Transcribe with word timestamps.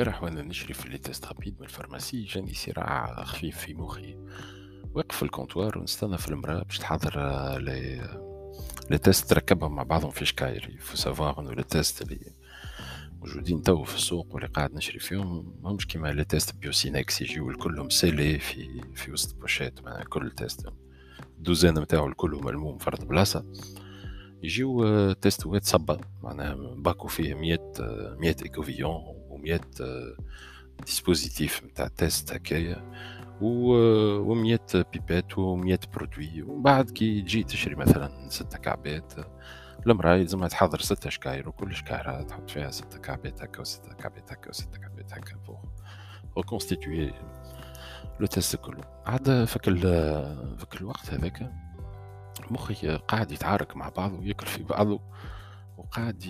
البارح 0.00 0.22
وأنا 0.22 0.42
نشري 0.42 0.74
في 0.74 0.88
les 0.88 0.98
tests 0.98 1.26
rapides 1.26 1.54
من 1.60 1.66
ال 1.66 1.72
pharmacie 1.72 2.24
جاني 2.24 2.54
صراع 2.54 3.24
خفيف 3.24 3.58
في 3.58 3.74
مخي. 3.74 4.16
واقف 4.94 5.16
في 5.16 5.22
ال 5.22 5.28
comptoir 5.28 5.78
ونستنى 5.78 6.18
في 6.18 6.28
المرأة 6.28 6.62
باش 6.62 6.78
تحضر 6.78 7.12
آه، 7.16 7.58
les 7.58 8.08
les 8.90 8.98
tests 8.98 9.52
مع 9.54 9.82
بعضهم 9.82 10.10
في 10.10 10.24
شكاير. 10.24 10.76
faut 10.80 10.96
savoir 10.96 11.40
انه 11.40 11.52
les 11.52 11.62
tests 11.62 12.02
اللي 12.02 12.18
موجودين 13.12 13.62
تو 13.62 13.84
في 13.84 13.94
السوق 13.94 14.34
واللي 14.34 14.48
قاعد 14.48 14.74
نشري 14.74 14.98
فيهم. 14.98 15.54
ماهمش 15.62 15.86
كيما 15.86 16.12
les 16.12 16.24
tests 16.24 16.54
Biosynex 16.54 17.20
يجيو 17.20 17.52
كلهم 17.52 17.90
scellés 17.90 18.38
في 18.38 18.80
في 18.94 19.12
وسط 19.12 19.34
pochette 19.34 19.80
كل 20.08 20.30
test. 20.30 20.66
الدوزان 21.38 21.78
نتاعو 21.78 22.06
الكل 22.06 22.40
ملموم 22.42 22.78
فرد 22.78 23.08
بلاصة. 23.08 23.44
يجيو 24.42 25.12
تيستوات 25.12 25.64
صبا 25.64 26.00
معناها 26.22 26.54
باكو 26.54 27.08
فيه 27.08 27.34
100 27.34 27.58
100 28.18 28.36
écouvillons 28.42 29.20
و100 29.40 29.82
dispositifs 30.84 31.64
نتاع 31.64 31.88
test 31.88 32.32
هكايا 32.32 32.90
و 33.40 34.34
100 34.34 34.60
pipettes 34.92 35.38
و 35.38 35.56
100 35.56 35.78
produits 35.94 36.42
ومن 36.42 36.62
بعد 36.62 36.90
كي 36.90 37.22
تجي 37.22 37.42
تشري 37.42 37.74
مثلا 37.74 38.28
ستة 38.28 38.58
كعبات 38.58 39.12
المرأة 39.86 40.14
يلزمها 40.14 40.48
تحضر 40.48 40.80
ستة 40.80 41.10
شكاير 41.10 41.48
وكل 41.48 41.74
شكايرة 41.74 42.22
تحط 42.22 42.50
فيها 42.50 42.70
ستة 42.70 42.98
كعبات 42.98 43.42
هكا 43.42 43.60
وستة 43.60 43.94
كعبات 43.94 44.32
هكا 44.32 44.50
وستة 44.50 44.78
كعبات 44.78 45.12
هكا 45.12 45.36
pour 45.36 45.58
reconstituer 46.36 47.12
le 48.20 48.26
test 48.26 48.56
كله 48.56 48.84
عاد 49.06 49.44
فك 49.44 49.64
فك 50.58 50.80
الوقت 50.80 51.10
هذاك 51.10 51.52
مخي 52.50 52.96
قاعد 52.96 53.32
يتعارك 53.32 53.76
مع 53.76 53.88
بعضه 53.88 54.18
وياكل 54.18 54.46
في 54.46 54.62
بعضه 54.62 55.00
وقاعد 55.76 56.24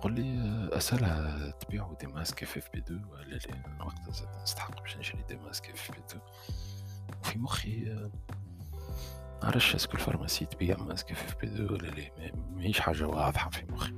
يقول 0.00 0.12
لي 0.14 0.68
أسألها 0.72 1.50
تبيعوا 1.50 1.94
des 2.00 2.06
masques 2.06 2.42
FFP 2.42 2.78
2 2.78 3.04
ولا 3.04 3.22
لا 3.24 3.84
وقتها 3.84 4.10
زاد 4.12 4.28
نستحق 4.42 4.80
باش 4.80 4.96
نشري 4.96 5.22
des 5.28 5.36
masques 5.36 5.70
FFP 5.70 5.98
2 6.08 6.22
وفي 7.20 7.38
مخي 7.38 7.96
نعرفش 9.42 9.74
est-ce 9.74 9.86
que 9.86 9.92
ال 9.94 9.99
pharmacie 9.99 10.46
تبيع 10.46 10.76
masques 10.78 11.10
FFP 11.12 11.46
2 11.46 11.70
ولا 11.70 11.86
لا 11.88 12.32
ماهيش 12.56 12.80
حاجة 12.80 13.06
واضحة 13.06 13.50
في 13.50 13.64
مخي. 13.72 13.92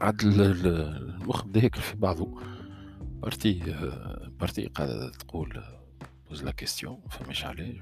عاد 0.00 0.20
المخ 0.22 1.44
بدا 1.46 1.60
ياكل 1.60 1.80
في 1.80 1.96
بعضه 1.96 2.40
partie 3.00 3.58
partie 4.40 4.66
قاعدة 4.66 5.10
تقول 5.10 5.64
pose 6.28 6.42
la 6.44 6.50
question 6.50 7.00
فماش 7.10 7.44
عليه 7.44 7.78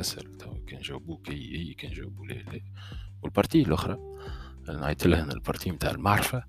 أسأل 0.00 0.36
تو 0.38 0.64
كان 0.66 0.80
جاوبوك 0.80 1.28
اي 1.28 1.54
اي 1.54 1.74
كان 1.74 1.92
جاوبو 1.92 2.24
لا 2.24 2.32
لا 2.34 2.60
وال 3.22 3.32
partie 3.32 3.62
الأخرى 3.62 3.98
نعيط 4.76 5.06
لها 5.06 5.22
أنا 5.22 5.32
ال 5.32 5.37
partie 5.37 5.70
نتاع 5.70 5.90
المعرفة 5.90 6.44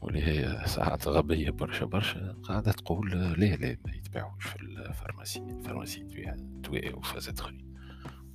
واللي 0.00 0.22
هي 0.22 0.66
ساعات 0.66 1.08
غبية 1.08 1.50
برشا 1.50 1.84
برشا 1.84 2.36
قاعدة 2.42 2.72
تقول 2.72 3.10
لا 3.10 3.56
لا 3.56 3.76
ما 3.86 3.94
يتباعوش 3.94 4.44
في 4.44 4.56
ال 4.56 4.64
pharmacie 4.64 5.38
ال 5.40 5.46
pharmacie 5.46 6.00
تبيع 6.00 6.36
دواء 6.62 6.98
وفازات 6.98 7.40
اخرين 7.40 7.74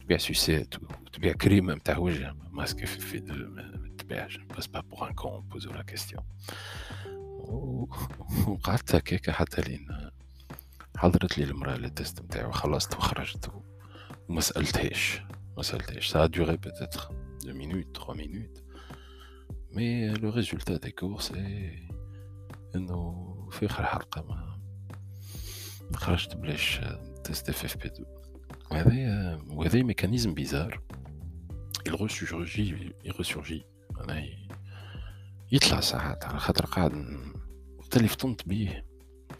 تبيع 0.01 0.17
سوسات 0.17 0.75
وتبيع 0.83 1.33
كريمة 1.33 1.73
نتاع 1.73 1.97
وجه 1.97 2.35
ماسك 2.51 2.85
في 2.85 3.19
ما 3.19 3.91
تبيعش 3.97 4.39
passe 4.57 4.67
pas 4.67 4.79
pour 4.79 5.07
un 5.07 5.13
con 5.13 5.41
pose 5.41 5.71
pas 5.71 5.77
la 5.77 5.81
question 5.81 6.23
وقعدت 8.47 8.95
هكاك 8.95 9.29
حتى 9.29 9.61
لين 9.61 9.87
حضرت 10.97 11.37
لي 11.37 11.43
المرأة 11.43 11.75
ال 11.75 11.84
test 11.84 12.21
نتاعي 12.21 12.45
وخلصت 12.45 12.95
وخرجت 12.95 13.51
وما 14.29 14.41
سألتهاش 14.41 15.21
ما 15.57 15.63
سألتهاش. 15.63 16.07
ça 16.07 16.25
durait 16.25 16.57
peut-être 16.57 17.09
deux 17.43 17.53
minutes 17.53 17.95
trois 17.95 18.15
minutes 18.15 18.60
mais 19.73 20.09
le 20.13 20.29
résultat 20.29 20.77
des 20.77 20.91
courses 20.91 21.31
est 21.31 21.87
انه 22.75 23.27
في 23.51 23.65
اخر 23.65 23.85
حلقة 23.85 24.21
ما 24.21 24.57
خرجت 25.95 26.35
بلاش 26.35 26.81
test 27.23 27.49
FFP 27.49 27.87
2 27.87 28.05
وهذا 28.71 29.41
وهذا 29.49 29.83
mécanisme 29.83 30.33
bizarre 30.33 30.81
il 31.89 31.95
ressurgit 31.95 32.93
il 33.05 33.11
ressurgit. 33.11 33.63
معناها 33.91 34.25
يطلع 35.51 35.79
ساعات 35.79 36.25
على 36.25 36.39
خاطر 36.39 36.65
قاعد 36.65 36.91
وقت 37.77 37.97
اللي 37.97 38.07
فطنت 38.07 38.47
بيه 38.47 38.85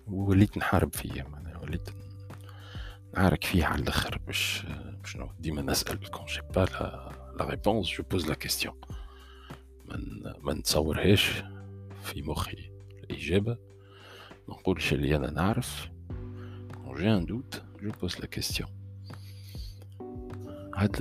ووليت 0.07 0.57
نحارب 0.57 0.93
فيه 0.95 1.23
معناها 1.23 1.57
وليت 1.57 1.89
نعارك 3.17 3.43
فيه 3.43 3.65
على 3.65 3.81
الآخر 3.81 4.17
باش 4.27 4.65
شنو 5.05 5.31
ديما 5.39 5.61
نسال 5.61 6.09
quand 6.11 6.25
j'ai 6.25 6.41
pas 6.55 6.65
la 7.39 7.45
réponse 7.49 7.87
je 7.87 8.03
pose 8.03 8.27
la 8.27 8.33
question 8.35 8.73
ما 10.43 10.53
نتصورهاش 10.53 11.43
في 12.03 12.21
مخي 12.21 12.71
الإجابة. 13.03 13.57
ما 14.47 14.55
نقولش 14.55 14.93
اللي 14.93 15.15
أنا 15.15 15.31
نعرف. 15.31 15.89
quand 16.85 16.95
j'ai 16.95 17.13
un 17.13 17.25
doute 17.25 17.63
je 17.81 17.91
pose 18.01 18.19
la 18.19 18.25
question 18.25 18.69
هاد 20.75 20.95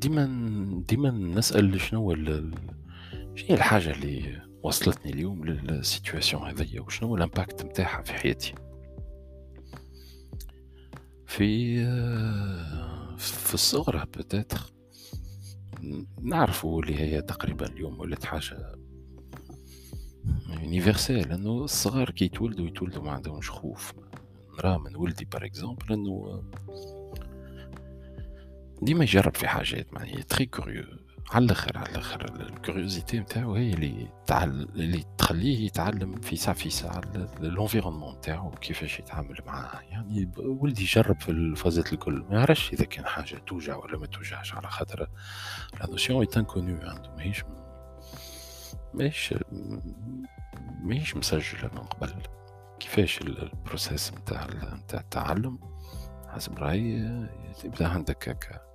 ديما 0.00 0.24
ديما 0.88 1.10
نسأل 1.10 1.80
شنو 1.80 2.14
شنو 2.14 2.50
هي 3.36 3.54
الحاجة 3.54 3.90
اللي 3.90 4.42
وصلتني 4.62 5.12
اليوم 5.12 5.44
لل 5.44 5.62
situation 5.62 6.42
هذيا؟ 6.42 6.80
وشنو 6.80 7.16
ال 7.16 7.23
impact 7.23 7.64
نتاعها 7.64 8.02
في 8.02 8.12
حياتي؟ 8.12 8.54
في 11.26 11.76
في 13.16 13.54
الصغر 13.54 14.04
peut-être 14.04 14.73
نعرفوا 16.22 16.82
اللي 16.82 17.00
هي 17.00 17.22
تقريبا 17.22 17.66
اليوم 17.66 18.00
ولات 18.00 18.24
حاجة 18.24 18.72
universelle 20.48 21.28
لأنه 21.28 21.64
الصغار 21.64 22.10
كي 22.10 22.24
يتولدوا 22.24 22.66
يتولدوا 22.66 23.02
ما 23.02 23.10
عندهمش 23.12 23.50
خوف 23.50 23.92
نرى 24.58 24.78
من 24.78 24.96
ولدي 24.96 25.24
par 25.24 25.44
exemple 25.44 25.92
انه 25.92 26.42
ديما 28.82 29.04
يجرب 29.04 29.36
في 29.36 29.48
حاجات 29.48 29.94
معناها 29.94 30.22
très 30.22 30.46
curieux 30.46 30.84
على 31.30 31.44
الآخر 31.44 31.78
على 31.78 31.88
الآخر 31.88 32.24
ال 32.40 32.48
curiosité 32.48 33.18
نتاعو 33.20 33.54
هي 33.54 33.72
اللي 33.72 34.08
تعل... 34.26 34.50
اللي 34.50 35.04
تخليه 35.18 35.66
يتعلم 35.66 36.20
في 36.20 36.36
ساعة 36.36 36.56
في 36.56 36.70
ساعة 36.70 37.02
ال 37.40 37.45
environnement 37.45 38.16
نتاعو 38.16 38.50
كيفاش 38.50 38.98
يتعامل 38.98 39.36
معاه. 39.46 39.80
يعني 39.80 40.30
ولدي 40.36 40.82
يجرب 40.82 41.20
في 41.20 41.28
الفازات 41.28 41.92
الكل. 41.92 42.24
ما 42.30 42.38
يعرفش 42.38 42.72
إذا 42.72 42.84
كان 42.84 43.06
حاجة 43.06 43.34
توجع 43.46 43.76
ولا 43.76 43.98
ما 43.98 44.06
توجعش 44.06 44.54
على 44.54 44.68
خاطر 44.68 45.08
la 45.80 45.86
notion 45.90 46.20
est 46.20 46.28
inconnue 46.36 46.78
عنده. 46.82 47.10
ماهيش 47.16 47.44
ماهيش 48.94 49.34
ماهيش 50.82 51.16
مسجلة 51.16 51.70
من 51.74 51.78
قبل. 51.78 52.14
كيفاش 52.80 53.20
ال 53.20 53.32
process 53.32 54.12
نتاع 54.14 54.46
نتاع 54.74 55.00
التعلم؟ 55.00 55.58
حسب 56.28 56.58
رأيي 56.58 57.28
يبدأ 57.64 57.88
عندك 57.88 58.28
هكا. 58.28 58.73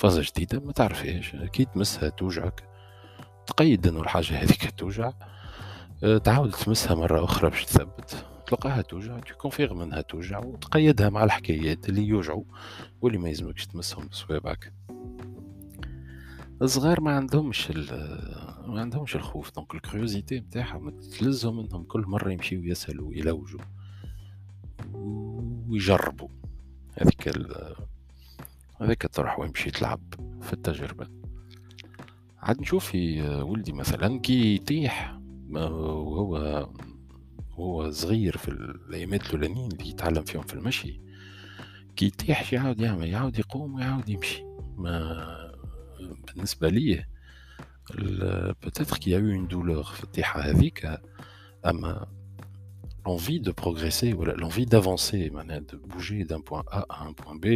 فازة 0.00 0.22
جديدة 0.22 0.60
ما 0.60 0.72
تعرفهاش 0.72 1.36
كي 1.36 1.64
تمسها 1.64 2.08
توجعك. 2.08 2.64
تقيد 3.46 3.86
انه 3.86 4.00
الحاجة 4.00 4.42
هذيك 4.42 4.70
توجع. 4.70 5.12
أه، 6.04 6.18
تعاود 6.18 6.50
تمسها 6.50 6.94
مرة 6.94 7.24
أخرى 7.24 7.50
باش 7.50 7.64
تثبت. 7.64 8.26
تلقاها 8.46 8.82
توجع 8.82 9.18
تـ 9.18 9.25
confirme 9.25 9.80
إنها 9.80 10.00
توجع 10.00 10.38
وتقيدها 10.38 11.08
مع 11.08 11.24
الحكايات 11.24 11.88
اللي 11.88 12.02
يوجعوا 12.02 12.44
واللي 13.00 13.18
ما 13.18 13.28
يلزمكش 13.28 13.66
تمسهم 13.66 14.06
بصوابعك 14.06 14.72
الصغار 16.62 17.00
ما 17.00 17.16
عندهمش 17.16 17.70
ما 18.66 18.80
عندهمش 18.80 19.16
الخوف 19.16 19.54
donc 19.54 19.74
الـ 19.74 19.81
curiosité 19.81 20.40
نتاعهم 20.40 20.90
تلزهم 21.00 21.60
إنهم 21.60 21.82
كل 21.84 22.00
مرة 22.00 22.30
يمشيو 22.30 22.64
يسألوا 22.64 23.14
يلوجوا 23.14 23.60
ويجربوا. 25.68 26.28
هذيك 26.98 27.28
هذاك 28.80 29.06
تروح 29.12 29.38
ويمشي 29.38 29.70
تلعب 29.70 30.00
في 30.42 30.52
التجربة. 30.52 31.06
عاد 32.38 32.60
نشوف 32.60 32.90
في 32.90 33.22
ولدي 33.22 33.72
مثلا 33.72 34.20
كي 34.20 34.54
يطيح 34.54 35.18
وهو 35.50 36.68
هو 37.50 37.90
صغير 37.90 38.36
في 38.36 38.48
الأيامات 38.48 39.26
الأولانيين 39.26 39.72
اللي 39.72 39.88
يتعلم 39.88 40.24
فيهم 40.24 40.42
في 40.42 40.54
المشي 40.54 41.00
كي 41.96 42.06
يطيح 42.06 42.52
يعاود 42.52 42.80
يعمل 42.80 43.08
يعاود 43.08 43.38
يقوم 43.38 43.74
ويعاود 43.74 44.08
يمشي. 44.08 44.42
ما 44.76 45.26
بالنسبة 46.26 46.68
لي 46.68 47.04
peut-être 48.62 48.96
qu'il 48.96 49.10
y 49.10 49.18
a 49.18 49.25
une 49.25 49.48
douleur 49.48 49.82
في 49.82 50.04
الطيحة 50.04 50.40
هذيك 50.40 51.00
أما 51.66 52.06
l'envie 53.06 53.40
de 53.40 53.52
progresser 53.52 54.14
ولا 54.14 54.36
l'envie 54.36 54.66
d'avancer 54.66 55.32
معناها 55.32 55.60
de 55.60 55.76
bouger 55.76 56.24
d'un 56.24 56.40
point 56.40 56.64
A 56.70 56.84
à 56.90 57.04
un 57.04 57.12
point 57.12 57.36
B 57.36 57.46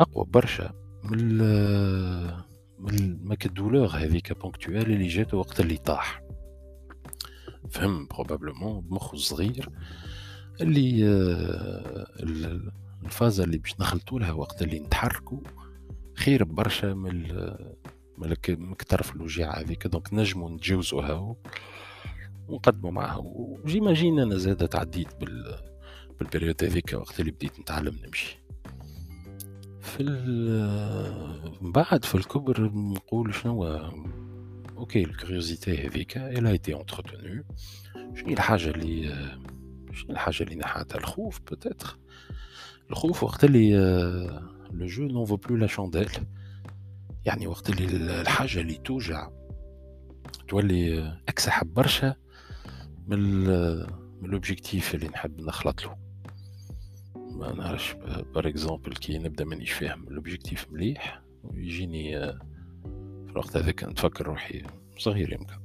أقوى 0.00 0.26
برشا 0.28 0.72
من 1.04 1.38
من 2.78 3.24
ماك 3.24 3.46
الـ 3.46 3.51
douleur 3.51 3.86
هذيك 3.86 4.38
ponctuelle 4.40 4.92
اللي 4.92 5.08
جات 5.08 5.34
وقت 5.34 5.60
اللي 5.60 5.76
طاح. 5.76 6.22
فهم 7.70 8.06
probablement 8.06 8.80
بمخه 8.80 9.14
الصغير 9.14 9.68
اللي 10.60 11.08
آه، 11.08 12.06
الفازة 13.04 13.44
اللي 13.44 13.58
باش 13.58 13.80
نخلطوا 13.80 14.20
لها 14.20 14.32
وقت 14.32 14.62
اللي 14.62 14.78
نتحركوا 14.78 15.40
خير 16.14 16.44
برشا 16.44 16.86
من 16.86 17.32
من 18.18 18.32
الطرف 18.72 19.16
الوجيعة 19.16 19.52
هذيك 19.60 19.86
donc 19.86 20.14
نجموا 20.14 20.50
نتجاوزوها 20.50 21.36
ونقدموا 22.48 22.90
معها 22.90 23.16
و 23.24 23.33
j'imagine 23.33 24.18
أنا 24.18 24.36
زاد 24.36 24.68
تعديت 24.68 25.16
بال 25.20 25.58
بالـ 26.18 26.28
période 26.28 26.64
هذيك 26.64 26.92
وقت 26.92 27.20
اللي 27.20 27.30
بديت 27.30 27.60
نتعلم 27.60 27.98
نمشي. 28.06 28.38
في 29.86 30.02
من 31.60 31.72
بعد 31.72 32.04
في 32.04 32.14
الكبر 32.14 32.70
نقول 32.74 33.34
شنو 33.34 33.64
أوكي 34.76 35.02
الكوريوزيتي 35.02 35.86
هذيك 35.86 36.16
elle 36.16 36.50
a 36.50 36.56
été 36.56 36.76
entretenue 36.76 37.44
شنو 38.14 38.32
الحاجة 38.32 38.70
اللي 38.70 39.14
شنو 39.92 40.10
الحاجة 40.10 40.42
اللي 40.42 40.54
نحاتها؟ 40.54 40.98
الخوف 40.98 41.40
peut-être 41.48 41.98
الخوف 42.90 43.22
وقت 43.22 43.44
اللي 43.44 43.72
le 44.70 44.86
jeu 44.86 45.04
n'en 45.04 45.24
vaut 45.24 45.36
plus 45.36 45.56
la 45.56 45.66
chandelle. 45.66 46.10
يعني 47.24 47.46
وقت 47.46 47.70
اللي 47.70 48.20
الحاجة 48.20 48.60
اللي 48.60 48.74
توجع 48.74 49.30
تولي 50.48 51.12
أكسح 51.28 51.64
برشا 51.64 52.14
من 53.06 53.20
من 54.20 54.30
l'objectif 54.30 54.94
اللي 54.94 55.08
نحب 55.08 55.40
نخلط 55.40 55.82
له 55.82 56.05
ما 57.36 57.52
نعرفش 57.54 57.92
par 58.34 58.48
exemple 58.48 58.92
كي 58.92 59.18
نبدا 59.18 59.44
مانيش 59.44 59.72
فاهم 59.72 60.06
l'objectif 60.08 60.66
مليح 60.72 61.22
ويجيني 61.44 62.20
في 63.26 63.30
الوقت 63.30 63.56
هذاك 63.56 63.84
نتفكر 63.84 64.26
روحي 64.26 64.62
صغير 64.98 65.32
يمكن 65.32 65.56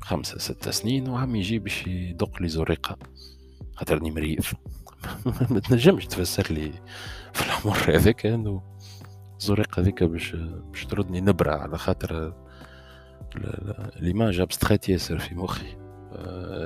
خمسة 0.00 0.38
ستة 0.38 0.70
سنين 0.70 1.08
وعم 1.08 1.36
يجي 1.36 1.58
باش 1.58 1.86
يدق 1.86 2.42
لي 2.42 2.48
زريقة 2.48 2.98
خاطرني 3.76 4.10
مريض 4.10 4.44
ما 5.50 5.60
تنجمش 5.60 6.06
تفسر 6.06 6.52
لي 6.52 6.72
في 7.32 7.46
العمر 7.46 7.96
هذاك 7.96 8.26
انه 8.26 8.62
الزريقة 9.40 9.80
هذيك 9.80 10.04
باش 10.04 10.36
باش 10.70 10.86
تردني 10.86 11.20
نبرة 11.20 11.52
على 11.52 11.78
خاطر 11.78 12.34
l'image 13.96 14.40
abstraite 14.40 14.88
ياسر 14.88 15.18
في 15.18 15.34
مخي 15.34 15.81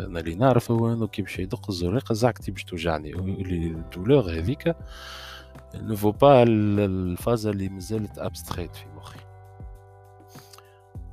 أنا 0.06 0.20
اللي 0.20 0.34
نعرف 0.34 0.70
هو 0.70 0.92
انه 0.92 1.06
كي 1.06 1.22
باش 1.22 1.38
يدق 1.38 1.70
الزريقه 1.70 2.12
زعكتي 2.12 2.50
باش 2.50 2.64
توجعني 2.64 3.14
الـ 3.14 3.29
douleur 3.29 4.30
هذيك 4.30 4.76
ne 5.74 5.86
vaut 5.86 6.10
pas 6.10 6.42
الفازة 6.42 7.50
اللي 7.50 7.68
مازالت 7.68 8.18
abstraite 8.18 8.76
في 8.76 8.86
مخي. 8.96 9.18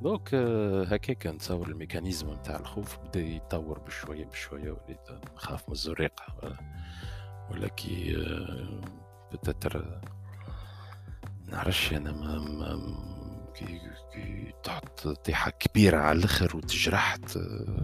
donc 0.02 0.34
هكاك 0.92 1.26
نتصور 1.26 1.68
الـ 1.68 1.74
mécanisme 1.74 2.30
نتاع 2.32 2.56
الخوف 2.56 2.98
بدا 2.98 3.20
يتطور 3.20 3.78
بشوية 3.78 4.24
بشوية 4.24 4.70
وليت 4.70 5.08
نخاف 5.36 5.68
من 5.68 5.72
الزريقه 5.72 6.24
ولا 7.50 7.68
كي 7.68 8.16
peut-être 9.32 10.00
نعرفش 11.48 11.92
أنا 11.92 12.12
ما, 12.12 12.38
ما 12.38 12.74
كي, 13.54 13.80
طحت 14.62 15.08
طيحة 15.08 15.50
كبيرة 15.50 15.98
على 15.98 16.18
الآخر 16.18 16.56
وتجرحت 16.56 17.38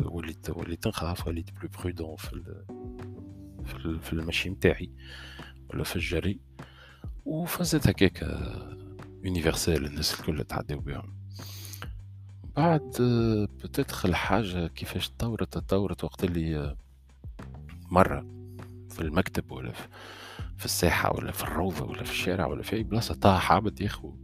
وليت 0.05 0.51
وليت 0.51 0.87
نخاف 0.87 1.27
وليت 1.27 1.51
plus 1.51 1.69
prudent 1.69 2.17
في 2.17 2.33
ال 2.33 2.65
في, 3.65 3.77
ال 3.77 4.01
في 4.01 4.13
المشي 4.13 4.51
نتاعي 4.51 4.91
ولا 5.71 5.85
في 5.85 5.97
الجري. 5.97 6.41
وفازت 7.25 7.89
هكاك 7.89 8.23
universelles 9.25 9.87
الناس 9.87 10.21
الكل 10.21 10.45
تعداو 10.45 10.81
بهم. 10.81 11.21
بعد 12.57 12.91
بتدخل 13.65 14.09
الحاجة 14.09 14.67
كيفاش 14.67 15.09
تطورت 15.09 15.55
تطورت 15.55 16.05
وقت 16.05 16.25
اللي 16.25 16.77
مرة 17.91 18.27
في 18.91 19.01
المكتب 19.01 19.53
ولا 19.53 19.73
في 20.57 20.65
الساحة 20.65 21.17
ولا 21.17 21.33
في 21.33 21.43
الروضة 21.43 21.85
ولا 21.85 22.05
في 22.05 22.11
الشارع 22.11 22.47
ولا 22.47 22.63
في 22.63 22.77
أي 22.77 22.83
بلاصة 22.83 23.15
طاح 23.15 23.53
عبد 23.53 23.81
ياخو 23.81 24.15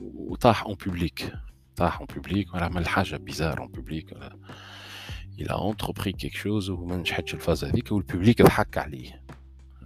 وطاح 0.00 0.62
en 0.64 0.74
public 0.74 1.32
طاح 1.76 1.98
en 1.98 2.06
public 2.14 2.54
ولا 2.54 2.64
عمل 2.64 2.88
حاجة 2.88 3.16
bizarre 3.16 3.60
en 3.60 3.68
public 3.68 4.12
ولا 4.12 4.36
il 5.38 5.50
a 5.50 5.56
entrepris 5.56 6.12
quelque 6.12 6.34
chose 6.34 6.70
وما 6.70 6.96
نجحتش 6.96 7.34
الفاز 7.34 7.64
هذيك 7.64 7.92
والـ 7.92 8.05
public 8.05 8.42
ضحك 8.42 8.78
عليه. 8.78 9.22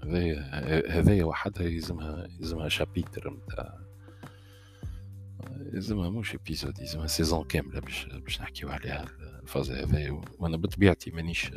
هذايا 0.04 0.98
هذايا 0.98 1.24
وحدها 1.24 1.66
يلزمها 1.66 2.28
يلزمها 2.40 2.68
chapitre 2.68 3.30
نتاع 3.30 3.78
يلزمها 5.72 6.10
مش 6.10 6.34
épisode 6.34 6.78
يلزمها 6.78 7.06
saison 7.06 7.44
كاملة 7.44 7.80
باش 7.80 8.06
باش 8.06 8.40
نحكيو 8.40 8.68
عليها 8.68 9.04
الفاز 9.42 9.70
هذايا 9.70 10.20
وأنا 10.38 10.56
بطبيعتي 10.56 11.10
مانيش 11.10 11.50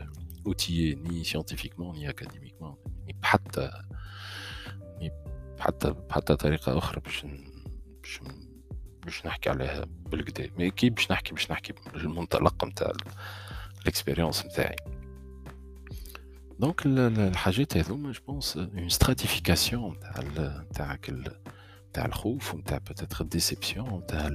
outillé 0.45 0.95
ni 0.95 1.24
scientifiquement 1.24 1.95
ni 1.95 2.10
académiquement 2.10 2.75
ni 3.06 3.16
بحتى 3.21 3.71
ni 5.01 5.12
بحتى 5.57 5.92
بحتى 6.10 6.36
طريقة 6.36 6.77
أخرى 6.77 7.01
باش 7.01 7.25
باش 8.03 8.19
باش 9.07 9.25
نحكي 9.25 9.50
عليها 9.50 9.86
بالكدا 10.12 10.50
mais 10.57 10.72
كي 10.71 10.89
باش 10.89 11.12
نحكي 11.12 11.33
باش 11.33 11.51
نحكي 11.51 11.74
بالمنطلق 11.94 12.65
نتاع 12.65 12.92
الـ 13.81 13.87
expérience 13.87 14.45
نتاعي 14.45 14.75
donc 16.60 16.86
الحاجات 16.86 17.77
هذوما 17.77 18.12
je 18.12 18.22
pense 18.28 18.57
une 18.57 18.89
stratification 18.89 19.95
نتاع 19.95 20.59
نتاع 20.62 20.98
نتاع 21.89 22.06
الخوف 22.06 22.56
ونتاع 22.56 22.77
peut-être 22.78 23.25
déception 23.25 24.00
نتاع 24.00 24.30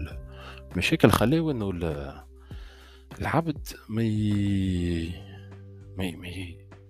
المشاكل 0.73 1.11
خلاو 1.11 1.51
إنه 1.51 1.71
العبد 3.21 3.69
ما 3.89 4.03
ي... 4.03 5.13
ما. 5.99 6.11
ما. 6.11 6.29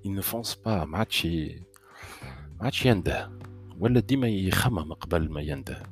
ينفونس 0.05 0.55
pas 0.55 0.85
ما 0.85 0.99
عادش 0.99 1.27
ما 1.27 2.61
عادش 2.61 2.87
ينده 2.87 3.31
ولا 3.79 4.01
ديما 4.01 4.29
يخمم 4.29 4.93
قبل 4.93 5.31
ما 5.31 5.41
ينده 5.41 5.83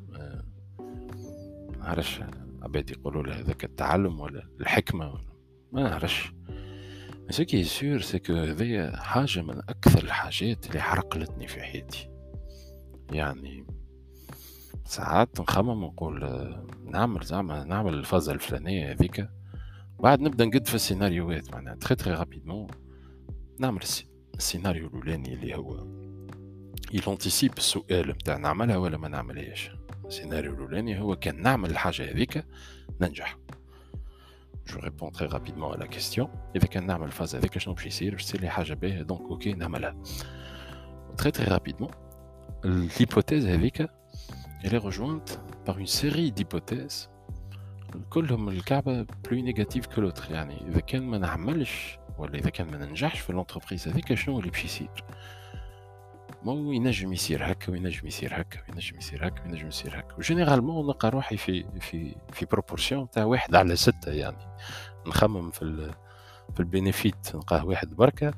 نعرفش 1.91 2.21
عباد 2.63 2.91
يقولوا 2.91 3.23
له 3.23 3.41
هذاك 3.41 3.65
التعلم 3.65 4.21
ولا 4.21 4.49
الحكمة 4.61 5.13
ولا 5.13 5.25
ما 5.73 5.83
نعرفش 5.83 6.33
parce 7.29 7.41
que 7.41 7.65
sûr 7.65 8.01
ce 8.01 8.13
que 8.13 8.33
هذيا 8.33 8.97
حاجة 8.97 9.43
من 9.43 9.59
أكثر 9.59 10.03
الحاجات 10.03 10.67
اللي 10.67 10.81
حرقلتني 10.81 11.47
في 11.49 11.63
حياتي. 11.63 12.11
يعني 13.13 13.67
ساعات 14.85 15.41
نخمم 15.41 15.85
ونقول 15.85 16.25
نعمل 16.85 17.25
زعما 17.25 17.65
نعمل 17.65 17.95
الفازة 17.95 18.33
الفلانية 18.33 18.93
هذيك. 18.93 19.29
بعد 20.01 20.21
نبدأ 20.21 20.45
نقد 20.45 20.69
في 20.69 20.75
الـ 20.75 20.81
scénarioوهات 20.81 21.53
معناها 21.53 21.75
très 21.75 21.95
très 21.95 22.11
rapidement 22.11 22.67
نعمل 23.59 23.81
السيناريو 24.35 24.87
الأولاني 24.87 25.35
اللي 25.35 25.55
هو 25.55 25.87
il 26.93 27.06
anticipe 27.06 27.59
السؤال 27.59 28.09
نتاع 28.09 28.37
نعملها 28.37 28.77
ولا 28.77 28.97
ما 28.97 29.09
نعملهاش. 29.09 29.71
السيناريو 30.11 30.55
الاولاني 30.55 31.01
هو 31.01 31.17
كان 31.17 31.43
نعمل 31.43 31.71
الحاجة 31.71 32.11
هذيك 32.11 32.45
ننجح 33.01 33.39
je 34.69 34.79
réponds 34.79 35.13
très 35.13 35.29
rapidement 35.29 35.73
على 35.73 35.89
question 35.89 36.29
اذا 36.57 36.67
كان 36.67 36.87
نعمل 36.87 37.07
الفاز 37.07 37.37
هذيك 37.37 37.59
شنو 37.59 37.75
باش 37.75 37.87
يصير 37.87 38.13
باش 38.13 38.25
تصير 38.25 38.41
لي 38.41 38.49
حاجة 38.49 38.75
باهيه 38.75 39.03
donc 39.03 39.21
أوكي 39.21 39.53
نعملها 39.53 39.97
très 41.19 41.31
très 41.31 41.47
rapidement 41.47 41.91
l'hypothèse 42.65 43.45
هذيك 43.45 43.83
elle 44.63 44.75
est 44.75 44.85
rejointe 44.89 45.41
par 45.65 45.79
une 45.79 45.87
série 45.87 46.33
d'hypothèses. 46.33 47.09
كلهم 48.11 48.49
الكعبة 48.49 49.03
plus 49.03 49.41
négative 49.43 49.87
que 49.87 50.01
l'autre 50.01 50.33
يعني 50.33 50.69
إذا 50.69 50.81
كان 50.81 51.03
ما 51.03 51.19
نعملش 51.19 51.99
ولا 52.19 52.39
إذا 52.39 52.51
كان 52.51 52.71
ما 52.71 52.87
ننجحش 52.87 53.21
في 53.21 53.31
الـ 53.31 53.36
entreprise 53.36 53.89
هذيك 53.89 54.15
شنو 54.15 54.39
اللي 54.39 54.51
باش 54.51 54.65
يصير 54.65 55.05
مو 56.43 56.73
ينجم 56.73 57.13
يصير 57.13 57.53
هكا 57.53 57.73
وينجم 57.73 58.07
يصير 58.07 58.41
هكا 58.41 58.59
وينجم 58.69 58.97
يصير 58.99 59.29
هكا 59.29 59.43
وينجم 59.43 59.69
يصير 59.69 59.99
هكا 60.01 60.15
و 60.19 60.24
généralement 60.24 60.87
نلقى 60.87 61.11
روحي 61.11 61.37
في 61.37 61.65
في 61.81 62.17
في 62.33 62.47
proportion 62.47 63.11
تاع 63.11 63.25
واحد 63.25 63.55
على 63.55 63.77
ستة 63.77 64.13
يعني 64.13 64.37
نخمم 65.07 65.51
في 65.51 65.93
في 66.55 66.61
ال 66.61 66.68
bénéfices 66.68 67.35
نلقاه 67.35 67.67
واحد 67.67 67.95
بركة 67.95 68.35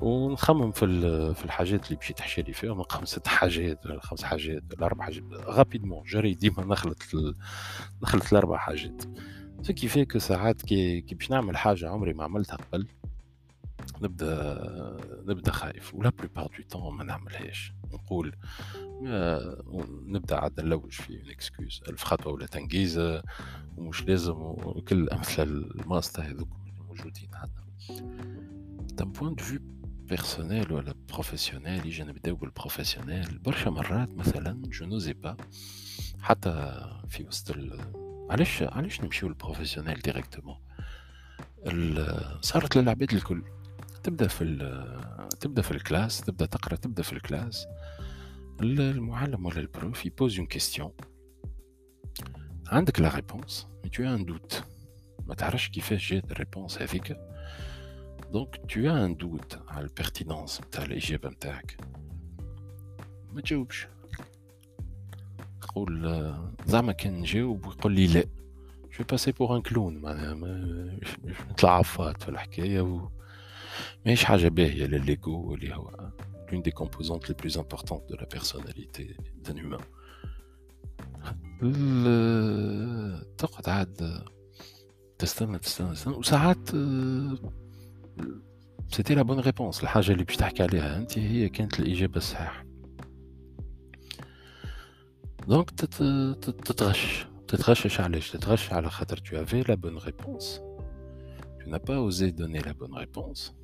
ونخمم 0.00 0.72
في 0.72 0.86
في 1.34 1.44
الحاجات 1.44 1.86
اللي 1.86 1.96
باش 1.96 2.08
تحشي 2.08 2.42
لي 2.42 2.52
فيهم 2.52 2.78
نلقاهم 2.78 3.04
ست 3.04 3.28
حاجات 3.28 3.86
ولا 3.86 4.00
خمس 4.00 4.22
حاجات 4.22 4.62
ولا 4.76 4.86
أربع 4.86 5.04
حاجات 5.04 5.22
rapidement 5.32 6.02
جري 6.04 6.34
ديما 6.34 6.64
نخلط 6.64 7.02
نخلط 8.02 8.32
الاربع 8.32 8.58
حاجات 8.58 9.02
فكيفاك 9.64 10.18
ساعات 10.18 10.62
كي, 10.62 11.00
باش 11.00 11.30
نعمل 11.30 11.56
حاجة 11.56 11.88
عمري 11.88 12.12
ما 12.12 12.24
عملتها 12.24 12.56
قبل 12.56 12.86
نبدأ 14.02 14.96
نبدأ 15.26 15.52
خايف 15.52 15.94
و 15.94 15.99
la 15.99 16.10
plupart 16.10 16.64
du 16.70 16.77
temps 16.77 16.96
ما 16.96 17.04
نعملهاش. 17.04 17.72
نقول 17.92 18.36
نبدأ 20.06 20.36
عاد 20.36 20.60
نلوج 20.60 20.92
في 20.92 21.20
une 21.20 21.30
excuse 21.30 21.80
الف 21.88 22.04
خطوه 22.04 22.32
ولا 22.32 22.46
تنقيزه 22.46 23.22
ومش 23.76 24.04
لازم 24.04 24.36
وكل 24.40 24.98
الامثله 24.98 25.44
الماسطة 25.44 26.22
هذوك 26.22 26.48
موجودين 26.88 27.30
عندنا. 27.34 27.66
d'un 28.94 29.12
point 29.12 29.34
de 29.34 29.44
vue 29.44 29.60
personnel 30.08 30.72
ولا 30.72 30.94
professionnel 31.12 31.86
يجي 31.86 32.02
نبداو 32.02 32.36
بال 32.36 32.50
professionnel 32.50 33.38
برشا 33.38 33.70
مرات 33.70 34.14
مثلا 34.14 34.62
je 34.64 34.86
n'osais 34.86 35.12
pas 35.12 35.36
حتى 36.20 36.80
في 37.08 37.24
وسط 37.24 37.56
علاش 38.30 38.62
علاش 38.62 39.00
نمشيو 39.00 39.28
لل 39.28 39.38
professionnel 39.38 40.00
directement 40.00 40.56
صارت 42.40 42.76
للعباد 42.76 43.12
الكل. 43.12 43.42
تبدأ 44.02 44.28
في 44.28 44.44
تبدأ 45.40 45.62
في 45.62 45.70
ال 45.70 45.77
classe 45.77 46.20
تبدأ 46.20 46.46
تقرأ 46.46 46.76
تبدأ 46.76 47.02
في 47.02 47.12
ال 47.12 47.19
classe. 47.19 47.66
المعلم 48.60 49.46
ولا 49.46 49.60
ال 49.60 49.69
prof 49.69 50.06
ي 50.06 50.12
pose 50.12 50.38
une 50.38 50.46
question 50.46 50.92
عندك 52.66 53.00
la 53.00 53.14
réponse 53.14 53.66
mais 53.84 53.90
tu 53.90 54.02
en 54.02 54.24
doutes 54.24 54.64
ما 55.26 55.34
تعرفش 55.34 55.68
كيفاش 55.68 56.12
جات 56.12 56.30
ال 56.30 56.37
réponse 56.37 56.82
هذيك. 56.82 57.16
donc 58.32 58.60
tu 58.68 58.80
en 58.80 59.16
doutes 59.16 59.58
على 59.68 59.84
ال 59.84 59.91
pertinence 59.91 60.60
نتاع 60.60 60.84
الإجابة 60.84 61.28
نتاعك 61.28 61.76
ما 63.32 63.40
تجاوبش. 63.40 63.88
تقول 65.60 66.34
زعما 66.66 66.92
كان 66.92 67.20
نجاوب 67.20 67.66
ويقول 67.66 67.92
لي 67.92 68.06
لا. 68.06 68.24
je 68.98 69.04
passais 69.10 69.32
pour 69.32 69.56
un 69.56 69.62
clown 69.62 69.98
معناها 69.98 70.34
نطلع 71.50 71.78
عفات 71.78 72.22
في 72.22 72.28
الحكاية 72.28 72.80
و 72.80 73.08
ماهيش 74.06 74.24
حاجة 74.24 74.48
باهيه 74.48 74.86
لليغو 74.86 75.54
اللي 75.54 75.74
هو 75.74 76.10
l'une 76.50 76.62
des 76.62 76.72
composantes 76.72 77.28
les 77.28 77.34
plus 77.34 77.56
importantes 77.58 78.04
de 78.10 78.16
la 78.16 78.26
personnalité 78.26 79.16
d'un 79.44 79.56
humain. 79.56 79.80
تقعد 83.38 83.68
عاد 83.68 84.24
تستنى 85.18 85.58
تستنى 85.58 85.92
تستنى 85.92 86.14
وساعات 86.14 86.70
c'était 88.88 89.14
la 89.14 89.22
bonne 89.22 89.40
réponse 89.40 89.82
الحاجة 89.82 90.12
اللي 90.12 90.24
باش 90.24 90.36
تحكي 90.36 90.62
عليها 90.62 90.96
انت 90.96 91.18
هي 91.18 91.48
كانت 91.48 91.80
الإجابة 91.80 92.16
الصحيحة 92.16 92.64
donc 95.48 95.70
تتغش 95.70 97.26
تتغشش 97.48 98.00
علاش 98.00 98.30
تتغش 98.30 98.72
على 98.72 98.90
خاطر 98.90 99.16
tu 99.16 99.36
avais 99.36 99.62
la 99.68 99.76
bonne 99.76 99.98
réponse. 99.98 100.60
Tu 101.60 101.68
n'as 101.68 101.78
pas 101.78 102.00
osé 102.00 102.32
donner 102.32 102.60
la 102.60 102.74
bonne 102.74 102.94
réponse. 102.94 103.59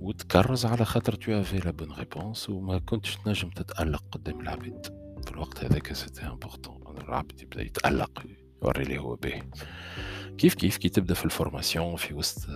وتكرز 0.00 0.66
على 0.66 0.84
خاطر 0.84 1.14
tu 1.14 1.44
avais 1.44 1.64
la 1.64 1.72
bonne 1.72 1.92
réponse 1.92 2.48
وما 2.48 2.78
كنتش 2.78 3.16
تنجم 3.16 3.50
تتألق 3.50 4.04
قدام 4.12 4.40
العباد 4.40 4.86
في 5.24 5.30
الوقت 5.30 5.64
هذاك 5.64 5.92
c'était 5.92 6.26
important 6.26 6.98
العبد 6.98 7.40
يبدأ 7.40 7.62
يتألق 7.62 8.22
يوري 8.62 8.84
اللي 8.84 8.98
هو 8.98 9.16
باهي 9.16 9.42
كيف 10.38 10.54
كيف 10.54 10.76
كي 10.76 10.88
تبدأ 10.88 11.14
في 11.14 11.24
ال 11.24 11.31
formation 11.31 11.96
في 11.96 12.14
وسط 12.14 12.50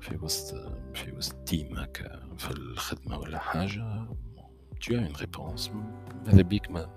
في 0.00 0.16
وسط 0.22 0.54
في 0.94 1.12
وسط 1.12 1.34
team 1.34 1.76
هكا 1.78 2.36
في 2.38 2.50
الخدمة 2.50 3.18
ولا 3.18 3.38
حاجة؟ 3.38 4.08
tu 4.80 4.94
as 4.94 5.00
une 5.00 5.16
réponse. 5.16 5.70
بيك 6.26 6.70
ما 6.70 6.88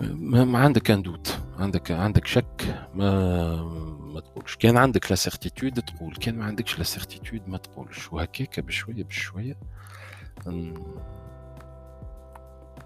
ما, 0.00 0.58
عندك 0.58 0.90
un 0.90 1.02
doute. 1.02 1.40
عندك 1.58 1.90
عندك 1.90 2.26
شك. 2.26 2.88
ما 2.94 3.62
ما 4.00 4.20
تقولش. 4.20 4.56
كان 4.56 4.76
عندك 4.76 5.10
la 5.10 5.16
certitude 5.16 5.82
تقول. 5.82 6.16
كان 6.16 6.38
ما 6.38 6.44
عندكش 6.44 6.78
la 6.78 6.84
certitude 6.84 7.48
ما 7.48 7.58
تقولش. 7.58 8.12
وهكاك 8.12 8.60
بشويه 8.60 9.04
بشوية. 9.04 9.56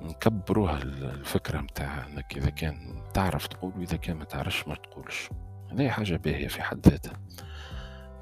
نكبروها 0.00 0.82
الفكرة 0.82 1.60
نتاع 1.60 2.06
إنك 2.06 2.36
إذا 2.36 2.50
كان 2.50 3.02
تعرف 3.14 3.46
تقول 3.46 3.72
وإذا 3.78 3.96
كان 3.96 4.16
ما 4.16 4.24
تعرفش 4.24 4.68
ما 4.68 4.74
تقولش. 4.74 5.28
هذه 5.72 5.88
حاجة 5.88 6.16
باهية 6.16 6.48
في 6.48 6.62
حد 6.62 6.88
ذاتها. 6.88 7.12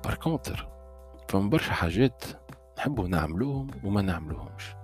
par 0.05 0.15
contre 0.15 0.69
فما 1.29 1.51
برشا 1.51 1.73
حاجات 1.73 2.25
نحبوا 2.79 3.09
نعملوهم 3.09 3.71
وما 3.85 4.03
نعملوهمش. 4.03 4.75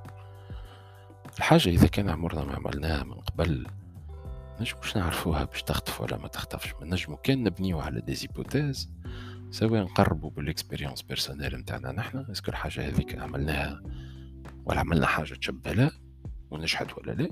الحاجة 1.39 1.69
إذا 1.69 1.87
كان 1.87 2.11
عمرنا 2.11 2.45
ما 2.45 2.55
عملناها 2.55 3.05
من 3.05 3.15
قبل 3.21 3.67
نجموش 4.61 4.97
نعرفوها 4.97 5.45
باش 5.45 5.63
تخطف 5.63 6.01
ولا 6.01 6.17
ما 6.17 6.29
تخطفش. 6.29 6.75
من 6.81 6.91
نجمو 6.91 7.17
كان 7.17 7.43
نبنيو 7.43 7.81
على 7.81 8.01
des 8.01 8.22
hypothèses 8.22 8.91
سواء 9.51 9.83
نقربوا 9.83 10.31
بال 10.31 10.43
expérience 10.43 11.03
personnelle 11.03 11.57
نتاعنا 11.57 11.93
نحنا 11.93 12.27
est-ce 12.33 12.45
que 12.45 12.51
الحاجة 12.51 12.89
هذيك 12.89 13.19
عملناها 13.19 13.83
ولا 14.65 14.81
عملنا 14.81 15.07
حاجة 15.07 15.35
تشبه 15.35 15.73
لا 15.73 15.91
ونجحت 16.51 16.99
ولا 16.99 17.13
لا؟ 17.13 17.29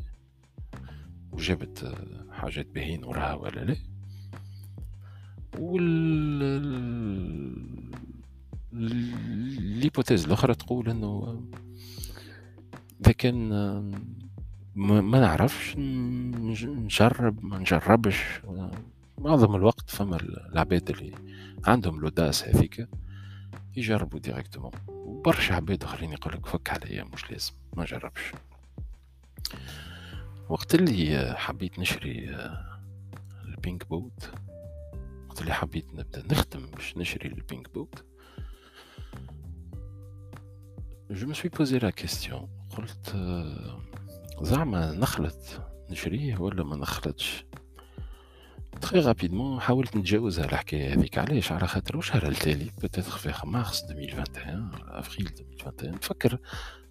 وجابت 1.33 1.95
حاجات 2.31 2.67
باهين 2.67 3.05
وراها 3.05 3.35
ولا 3.35 3.61
لا؟ 3.61 3.77
وال 5.59 6.43
ال 8.73 8.88
hypothèse 8.88 10.25
الأخرى 10.25 10.55
تقول 10.55 10.91
إنه 10.91 11.43
إذا 13.01 13.13
كان 13.13 13.53
ما 14.75 15.21
نعرفش 15.21 15.77
نجرب 15.77 17.45
ما 17.45 17.59
نجربش. 17.59 18.41
معظم 19.19 19.57
الوقت 19.57 19.91
فما 19.91 20.17
العباد 20.17 20.91
اللي 20.91 21.15
عندهم 21.65 22.01
l'audace 22.01 22.45
هذيك 22.49 22.89
يجربوا 23.77 24.19
directement 24.19 24.73
وبرشا 24.89 25.55
عباد 25.55 25.85
آخرين 25.85 26.13
يقولك 26.13 26.47
فك 26.47 26.71
عليا 26.71 27.05
مش 27.05 27.31
لازم 27.31 27.53
ما 27.77 27.85
جربش. 27.85 28.33
وقت 30.49 30.75
اللي 30.75 31.35
حبيت 31.37 31.79
نشري 31.79 32.37
ال 33.45 33.53
Pink 33.53 33.89
Boat 33.89 34.31
وقت 35.29 35.41
اللي 35.41 35.55
حبيت 35.55 35.95
نبدأ 35.95 36.23
نخدم 36.33 36.67
باش 36.67 36.97
نشري 36.97 37.29
ال 37.29 37.38
Pink 37.38 37.75
Boat 37.75 38.05
je 41.11 41.33
suis 41.35 41.51
posé 41.51 41.79
la 41.79 41.93
question. 41.93 42.49
قلت 42.77 43.13
زعما 44.43 44.93
نخلط 44.93 45.37
نشريه 45.91 46.39
ولا 46.39 46.65
ما 46.65 46.77
نخلطش؟ 46.77 47.45
très 48.81 49.01
rapidement 49.01 49.61
حاولت 49.61 49.97
نتجاوز 49.97 50.39
الحكاية 50.39 50.95
هذيك. 50.95 51.19
علاش؟ 51.19 51.53
على 51.53 51.67
خاطر 51.67 51.99
الشهر 51.99 52.29
التالي؟ 52.29 52.71
peut-être 52.83 53.11
في 53.11 53.47
مارس 53.47 53.85
2021 53.91 54.71
افريل 54.89 55.27
2021 55.27 55.95
نفكر 55.95 56.39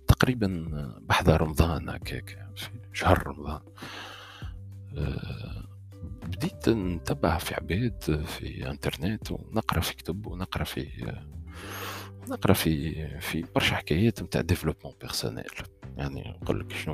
تقريبا 0.07 0.67
بحذا 1.01 1.35
رمضان 1.35 1.89
هكاك 1.89 2.47
في 2.55 2.69
شهر 2.93 3.27
رمضان. 3.27 3.61
أه 4.97 5.63
بديت 6.23 6.69
نتبع 6.69 7.37
في 7.37 7.55
عباد 7.55 8.23
في 8.25 8.69
انترنت 8.69 9.31
ونقرأ 9.31 9.79
في 9.79 9.95
كتب 9.95 10.27
ونقرأ 10.27 10.63
في 10.63 11.13
نقرأ 12.29 12.53
في 12.53 12.93
في 13.19 13.45
برشا 13.55 13.75
حكايات 13.75 14.23
نتاع 14.23 14.41
développement 14.41 14.93
personnel 15.01 15.43
يعني 15.97 16.39
نقول 16.41 16.59
لك 16.59 16.71
شنو 16.71 16.93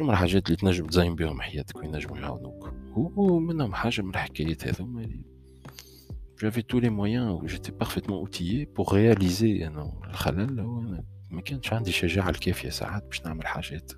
من 0.00 0.10
الحاجات 0.10 0.46
اللي 0.46 0.56
تنجم 0.56 0.86
تزين 0.86 1.14
بهم 1.14 1.40
حياتك 1.40 1.76
وينجموا 1.76 2.18
يعاونوك؟ 2.18 2.74
هو 2.92 3.38
منهم 3.38 3.74
حاجة 3.74 4.02
من 4.02 4.10
الحكايات 4.10 4.68
هذوما 4.68 5.08
j'avais 6.42 6.62
tous 6.62 6.78
les 6.78 6.88
moyens 6.88 7.28
et 7.28 7.46
j'étais 7.46 7.72
parfaitement 7.72 8.18
outillé 8.18 8.64
pour 8.64 8.92
réaliser 8.92 9.66
أنه 9.66 10.00
الخلل 10.04 10.60
هو 10.60 10.80
أنا 10.80 11.04
ما 11.30 11.40
كانش 11.40 11.72
عندي 11.72 11.90
الشجاعه 11.90 12.30
الكافية 12.30 12.68
ساعات 12.68 13.04
باش 13.04 13.26
نعمل 13.26 13.46
حاجات. 13.46 13.92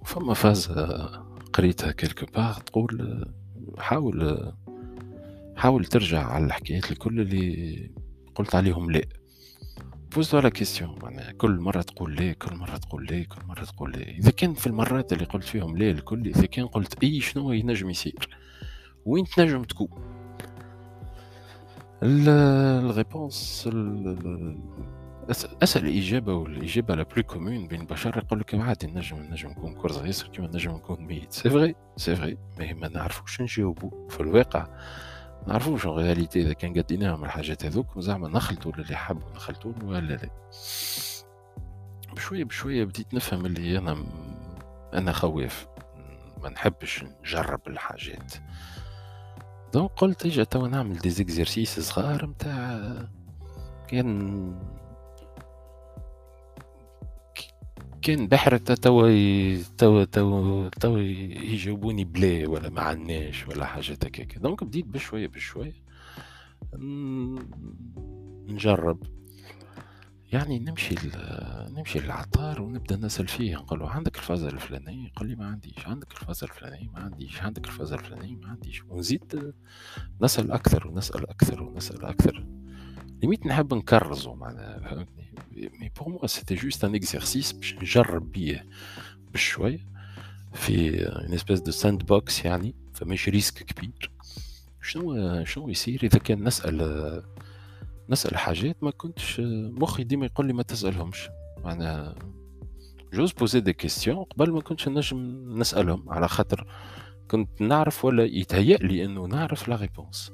وفما 0.00 0.34
phrase 0.34 0.66
قريتها 1.52 1.92
quelque 1.92 2.26
part 2.26 2.54
تقول 2.54 3.24
حاول 3.78 4.52
حاول 5.56 5.84
ترجع 5.84 6.26
على 6.26 6.44
الحكايات 6.44 6.90
الكل 6.90 7.20
اللي 7.20 7.90
قلت 8.34 8.54
عليهم 8.54 8.90
لا. 8.90 9.17
pose 10.14 10.36
la 10.36 10.48
question 10.48 10.98
معناها 11.02 11.32
كل 11.32 11.50
مرة 11.50 11.82
تقول 11.82 12.14
لا 12.14 12.32
كل 12.32 12.56
مرة 12.56 12.76
تقول 12.76 13.06
لا 13.06 13.24
كل 13.24 13.46
مرة 13.46 13.64
تقول 13.64 13.92
لا 13.92 14.08
إذا 14.08 14.30
كان 14.30 14.54
في 14.54 14.66
المرات 14.66 15.12
اللي 15.12 15.24
قلت 15.24 15.44
فيهم 15.44 15.76
لا 15.76 15.90
الكل 15.90 16.26
إذا 16.26 16.46
كان 16.46 16.66
قلت 16.66 17.04
أي 17.04 17.20
شنو 17.20 17.52
ينجم 17.52 17.90
يصير. 17.90 18.38
وين 19.04 19.24
تنجم 19.24 19.62
تكون؟ 19.62 19.88
ال 22.02 22.23
réponse 22.23 23.68
أسأل 25.62 25.96
اجابه 25.96 26.34
والإجابة 26.34 26.94
la 26.94 27.02
plus 27.02 27.22
commune 27.22 27.68
بين 27.68 27.80
البشر 27.80 28.16
يقول 28.16 28.40
لك 28.40 28.54
عادي 28.54 28.86
نجم 28.86 29.16
نجم 29.16 29.48
نكون 29.48 29.74
كرز 29.74 30.06
ياسر 30.06 30.28
كيما 30.28 30.46
نجم 30.46 30.70
نكون 30.70 31.00
ميت. 31.00 31.32
c'est 31.32 31.50
vrai 31.50 31.74
c'est 31.96 32.16
vrai 32.16 32.38
mais 32.58 32.74
ما 32.74 32.88
نعرفوش 32.88 33.40
نجاوبو 33.40 34.08
في 34.08 34.20
الواقع. 34.20 34.66
نعرفوش 35.46 35.86
en 35.86 35.90
réalité 35.90 36.42
إذا 36.42 36.52
كان 36.52 36.78
قديناهم 36.78 37.24
الحاجات 37.24 37.64
هذوك 37.64 37.98
زعما 37.98 38.28
نخلطوا 38.28 38.72
اللي 38.72 38.96
حبوا 38.96 39.30
نخلطوا 39.36 39.72
ولا 39.82 40.00
لا. 40.00 40.30
بشوية 42.16 42.44
بشوية 42.44 42.84
بديت 42.84 43.14
نفهم 43.14 43.46
اللي 43.46 43.78
أنا 43.78 44.04
أنا 44.94 45.12
خواف. 45.12 45.68
ما 46.42 46.48
نحبش 46.48 47.04
نجرب 47.24 47.60
الحاجات. 47.68 48.34
donc 49.74 49.90
قلت 49.90 50.26
إجا 50.26 50.44
توا 50.44 50.68
نعمل 50.68 50.98
des 50.98 51.10
exercices 51.10 51.80
صغار 51.80 52.26
متاع 52.26 52.94
كان 53.88 54.54
كان 58.08 58.28
بحر 58.28 58.56
توا 58.56 59.62
توا 59.78 60.04
توا 60.04 60.68
توا 60.68 60.98
يجاوبوني 60.98 62.04
بلا 62.04 62.48
ولا 62.48 62.70
ما 62.70 62.80
عندناش 62.80 63.48
ولا 63.48 63.66
حاجات 63.66 64.04
هكاك 64.04 64.38
donc 64.38 64.64
بديت 64.64 64.86
بشوية 64.86 65.26
بشوية 65.26 65.72
نجرب. 68.48 69.02
يعني 70.32 70.58
نمشي 70.58 70.94
نمشي 71.76 71.98
للعطار 71.98 72.62
ونبدأ 72.62 72.96
نسأل 72.96 73.28
فيه. 73.28 73.56
نقول 73.56 73.78
له 73.78 73.90
عندك 73.90 74.16
الفازة 74.16 74.48
الفلانية؟ 74.48 75.06
يقول 75.06 75.28
لي 75.28 75.36
ما 75.36 75.46
عنديش. 75.46 75.86
عندك 75.86 76.12
الفازة 76.12 76.44
الفلانية؟ 76.44 76.88
ما 76.88 76.98
عنديش. 76.98 77.42
عندك 77.42 77.66
الفازة 77.66 77.94
الفلانية؟ 77.94 78.36
ما 78.36 78.48
عنديش. 78.48 78.84
ونزيد 78.84 79.52
نسأل 80.22 80.52
أكثر 80.52 80.88
ونسأل 80.88 81.30
أكثر 81.30 81.62
ونسأل 81.62 82.04
أكثر. 82.04 82.46
limite 83.22 83.46
نحب 83.46 83.74
نكرزو 83.74 84.34
معناها 84.34 84.78
فهمتني؟ 84.78 85.32
mais 85.80 85.90
pour 85.98 86.08
moi 86.08 86.26
c'était 86.26 86.54
juste 86.54 86.84
un 86.84 86.94
exercice 86.94 87.52
باش 87.52 87.74
نجرب 87.74 88.32
بيه 88.32 88.66
بشوي 89.34 89.80
في 90.52 91.02
une 91.06 91.32
espèce 91.32 91.60
de 91.60 91.70
sandbox 91.70 92.44
يعني 92.44 92.74
فماش 92.94 93.28
risque 93.28 93.62
كبير. 93.62 94.10
شنو 94.82 95.44
شنو 95.44 95.68
يصير 95.68 96.00
إذا 96.02 96.18
كان 96.18 96.44
نسأل 96.44 97.22
نسأل 98.08 98.36
حاجات 98.38 98.82
ما 98.82 98.90
كنتش 98.90 99.40
مخي 99.80 100.04
ديما 100.04 100.26
يقول 100.26 100.46
لي 100.46 100.52
ما 100.52 100.62
تسألهمش. 100.62 101.28
معناها 101.64 102.14
j'ose 103.12 103.32
poser 103.32 103.60
des 103.60 103.72
questions 103.72 104.24
قبل 104.24 104.50
ما 104.50 104.60
كنتش 104.60 104.88
نجم 104.88 105.18
نسألهم. 105.58 106.10
على 106.10 106.28
خاطر 106.28 106.66
كنت 107.30 107.62
نعرف 107.62 108.04
ولا 108.04 108.24
يتهيأ 108.24 108.76
لي 108.76 109.04
إنه 109.04 109.26
نعرف 109.26 109.68
la 109.68 109.76
réponse 109.76 110.32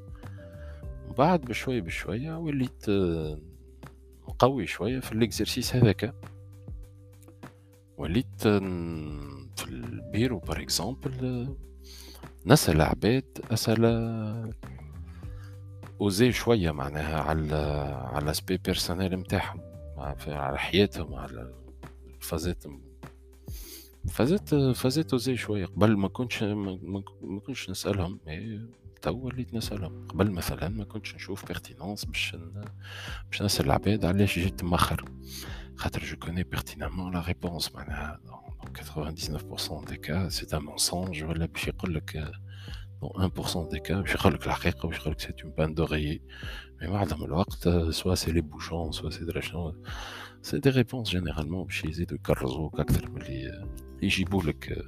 بعد 1.19 1.41
بشويه 1.41 1.81
بشوية 1.81 2.39
وليت 2.39 2.87
قوي 4.39 4.67
شوية 4.67 5.01
في 5.01 5.13
ال 5.13 5.20
exercice 5.20 5.77
هذاك. 5.77 6.15
وليت 7.99 8.43
في 9.57 9.65
ال 9.69 9.79
bureau 9.79 10.39
par 10.39 10.63
exemple 10.63 11.49
نسأل 12.47 12.83
عباد 12.83 13.25
اسئله 13.51 14.53
osées 16.01 16.33
شوية 16.33 16.71
معناها 16.71 17.21
على 17.21 17.57
على 18.13 18.35
aspect 18.35 18.57
personnel 18.57 19.15
نتاعهم 19.15 19.61
على 20.27 20.59
حياتهم 20.59 21.15
على 21.15 21.55
فازات 22.21 22.65
فازات 24.09 24.55
فازات 24.55 25.13
osées 25.13 25.37
شوية. 25.37 25.67
قبل 25.67 25.97
ما 25.97 26.09
كنتش 26.09 26.43
ما 26.43 27.41
كنتش 27.47 27.71
نسألهم 27.71 28.19
تو 29.05 29.17
وليت 29.17 29.55
نسالهم 29.55 30.07
قبل 30.07 30.31
مثلا 30.31 30.69
ما 30.69 30.85
كنتش 30.85 31.15
نشوف 31.15 31.47
pertinence 31.47 32.05
باش 32.05 32.37
باش 33.31 33.43
نسال 33.43 33.67
العباد 33.67 34.05
علاش 34.05 34.39
جيت 34.39 34.65
مأخر 34.65 35.05
خاطر 35.77 36.05
je 36.05 36.17
connais 36.17 36.43
pertinemment 36.43 37.15
la 37.15 37.21
réponse 37.21 37.75
معناها 37.75 38.21
99% 38.79 39.89
des 39.89 39.97
cas 39.97 40.29
c'est 40.29 40.57
un 40.57 40.63
mensonge 40.63 41.25
ولا 41.25 41.47
باش 41.47 41.69
يقول 41.69 41.95
لك 41.95 42.33
dans 43.03 43.07
1% 43.07 43.69
des 43.71 43.81
cas 43.89 43.93
باش 43.93 44.15
يقول 44.15 44.35
لك 44.35 44.47
الحقيقة 44.47 44.89
باش 44.89 44.99
يقول 44.99 45.13
لك 45.13 45.21
c'est 45.21 45.35
une 45.45 45.53
panne 45.53 45.75
d'oreiller 45.75 46.23
mais 46.83 46.89
معظم 46.89 47.25
الوقت 47.25 47.69
soit 47.91 48.15
c'est 48.15 48.33
les 48.33 48.41
bouchons 48.41 48.93
soit 48.93 49.11
c'est 49.11 49.25
درا 49.25 49.41
شنو 49.41 49.83
c'est 50.43 50.59
des 50.59 50.71
réponses 50.71 51.11
généralement 51.11 51.65
باش 51.65 51.85
يزيدوا 51.85 52.19
يكرزوك 52.19 52.81
أكثر 52.81 53.11
من 53.11 53.23
اللي 53.23 53.69
يجيبوا 54.03 54.43
لك 54.43 54.85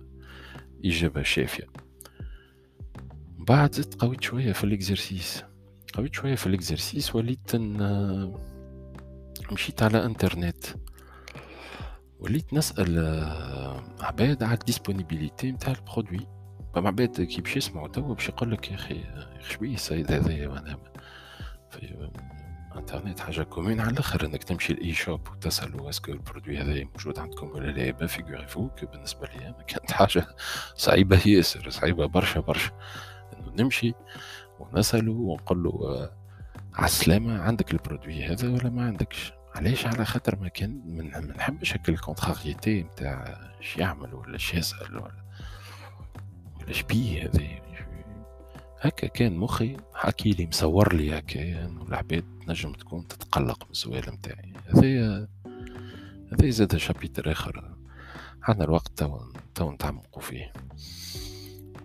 اجابه 0.84 1.22
شافيه 1.22 1.66
بعد 3.48 3.74
زدت 3.74 4.00
قويت 4.00 4.22
شوية 4.22 4.52
في 4.52 4.64
ال 4.64 4.73
exercice 4.73 5.44
قويت 5.94 6.14
شوية 6.14 6.34
في 6.34 6.46
ال 6.46 6.54
exercice 6.54 7.14
وليت 7.14 7.56
مشيت 9.52 9.82
على 9.82 10.04
انترنت 10.04 10.64
وليت 12.18 12.54
نسأل 12.54 12.98
عباد 14.00 14.42
على 14.42 14.54
ال 14.54 14.61
disponibilité 14.61 15.52
نتاع 15.52 15.72
ال 15.72 15.78
produit. 15.78 16.26
فما 16.74 16.88
عباد 16.88 17.20
كي 17.20 17.40
باش 17.40 17.56
يسمعوا 17.56 17.88
توا 17.88 18.14
باش 18.14 18.28
يقول 18.28 18.50
لك 18.50 18.70
يا 18.70 18.74
أخي 18.74 19.04
شبيه 19.48 19.74
السيد 19.74 20.12
هذايا 20.12 20.48
وأنا 20.48 20.78
في 21.70 22.08
انترنت 22.76 23.20
حاجة 23.20 23.42
commune 23.42 23.80
على 23.80 23.90
الأخر 23.90 24.26
إنك 24.26 24.44
تمشي 24.44 24.72
لأي 24.72 24.92
shop 24.92 25.28
وتسال 25.28 25.88
est-ce 25.88 26.04
que 26.04 26.12
ال 26.12 26.18
produit 26.18 26.58
هذا 26.58 26.84
موجود 26.84 27.18
عندكم 27.18 27.50
ولا 27.50 27.70
لا؟ 27.70 27.90
bah 27.90 28.06
figurez-vous 28.06 28.46
que 28.46 28.84
بالنسبة 28.84 29.26
لي 29.26 29.54
كانت 29.66 29.92
حاجة 29.92 30.26
صعيبة 30.74 31.20
ياسر 31.26 31.70
صعيبة 31.70 32.06
برشا 32.06 32.40
برشا. 32.40 32.70
نمشي 33.58 33.94
ونسأله 34.60 35.12
ونقول 35.12 35.62
له 35.62 35.70
آه 35.70 36.16
على 36.74 36.86
السلامه 36.86 37.42
عندك 37.42 37.72
ال 37.72 37.79
produit 37.79 38.24
هذا 38.24 38.48
ولا 38.48 38.70
ما 38.70 38.86
عندكش؟ 38.86 39.32
علاش؟ 39.54 39.86
على 39.86 40.04
خاطر 40.04 40.38
ما 40.40 40.48
كان 40.48 40.82
ما 40.86 41.20
نحبش 41.20 41.72
هكا 41.76 41.92
ال 41.92 42.00
contrariété 42.00 42.82
نتاع 42.82 43.38
اش 43.60 43.76
يعمل 43.76 44.14
ولا 44.14 44.36
اش 44.36 44.54
يسأل 44.54 44.96
ولا 44.96 45.24
ولا 46.60 46.82
بيه 46.88 47.22
هذا. 47.22 47.66
هكا 48.80 49.06
كان 49.06 49.36
مخي 49.36 49.76
حكي 49.94 50.30
لي 50.30 50.46
مصور 50.46 50.94
لي 50.94 51.18
هكا 51.18 51.66
العباد 51.66 52.24
تنجم 52.46 52.72
تكون 52.72 53.08
تتقلق 53.08 53.64
من 53.64 53.70
السؤال 53.70 54.14
نتاعي. 54.14 54.52
هذايا 54.66 55.28
هذا 56.32 56.50
زاد 56.50 56.76
chapitre 56.76 57.32
آخر. 57.32 57.76
عندنا 58.42 58.64
الوقت 58.64 59.04
تو 59.54 59.72
نتعمقوا 59.72 60.22
فيه. 60.22 60.52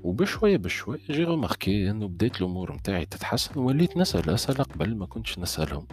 وبشوية 0.04 0.58
بشوية 0.58 1.00
j'ai 1.10 1.24
remarqué 1.24 1.90
انه 1.92 2.08
بديت 2.08 2.38
الأمور 2.38 2.76
نتاعي 2.76 3.06
تتحسن 3.06 3.60
وليت 3.60 3.98
نسأل 3.98 4.30
أسئلة 4.30 4.64
قبل 4.64 4.96
ما 4.96 5.06
كنتش 5.06 5.40
نسألهم. 5.40 5.88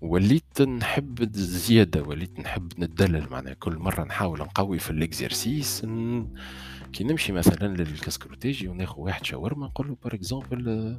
وليت 0.00 0.62
نحب 0.62 1.32
زيادة 1.36 2.02
وليت 2.02 2.40
نحب 2.40 2.72
ندلل 2.78 3.30
معناها 3.30 3.54
كل 3.54 3.76
مرة 3.78 4.04
نحاول 4.04 4.38
نقوي 4.38 4.78
في 4.78 4.90
ال 4.90 5.00
exercice 5.00 5.80
كي 6.92 7.04
نمشي 7.04 7.32
مثلا 7.32 7.66
للكاسكروتيجي 7.76 8.68
وناخذ 8.68 9.00
واحد 9.00 9.24
شاورما 9.24 9.66
نقول 9.66 9.88
له 9.88 9.96
par 10.04 10.14
exemple 10.14 10.98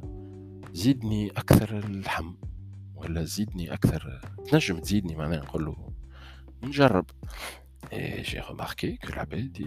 زيدني 0.72 1.30
أكثر 1.30 1.78
اللحم 1.78 2.32
ولا 2.94 3.24
زيدني 3.24 3.72
أكثر 3.74 4.20
تنجم 4.50 4.78
تزيدني 4.78 5.16
معناها 5.16 5.40
نقول 5.40 5.64
له 5.64 5.76
نجرب. 6.62 7.06
j'ai 7.94 8.40
remarqué 8.48 8.96
que 8.96 9.08
العباد 9.08 9.66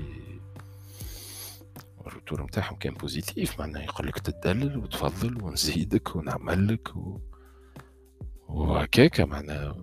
ال 2.08 2.13
retour 2.13 2.44
نتاعهم 2.44 2.76
كان 2.76 2.94
positif 2.94 3.60
معناها 3.60 3.84
يقول 3.84 4.08
لك 4.08 4.20
تدلل 4.20 4.78
وتفضل 4.78 5.44
ونزيدك 5.44 6.16
ونعمل 6.16 6.68
لك 6.68 6.96
و... 6.96 7.20
وهكاك 8.48 9.22
معناها. 9.22 9.76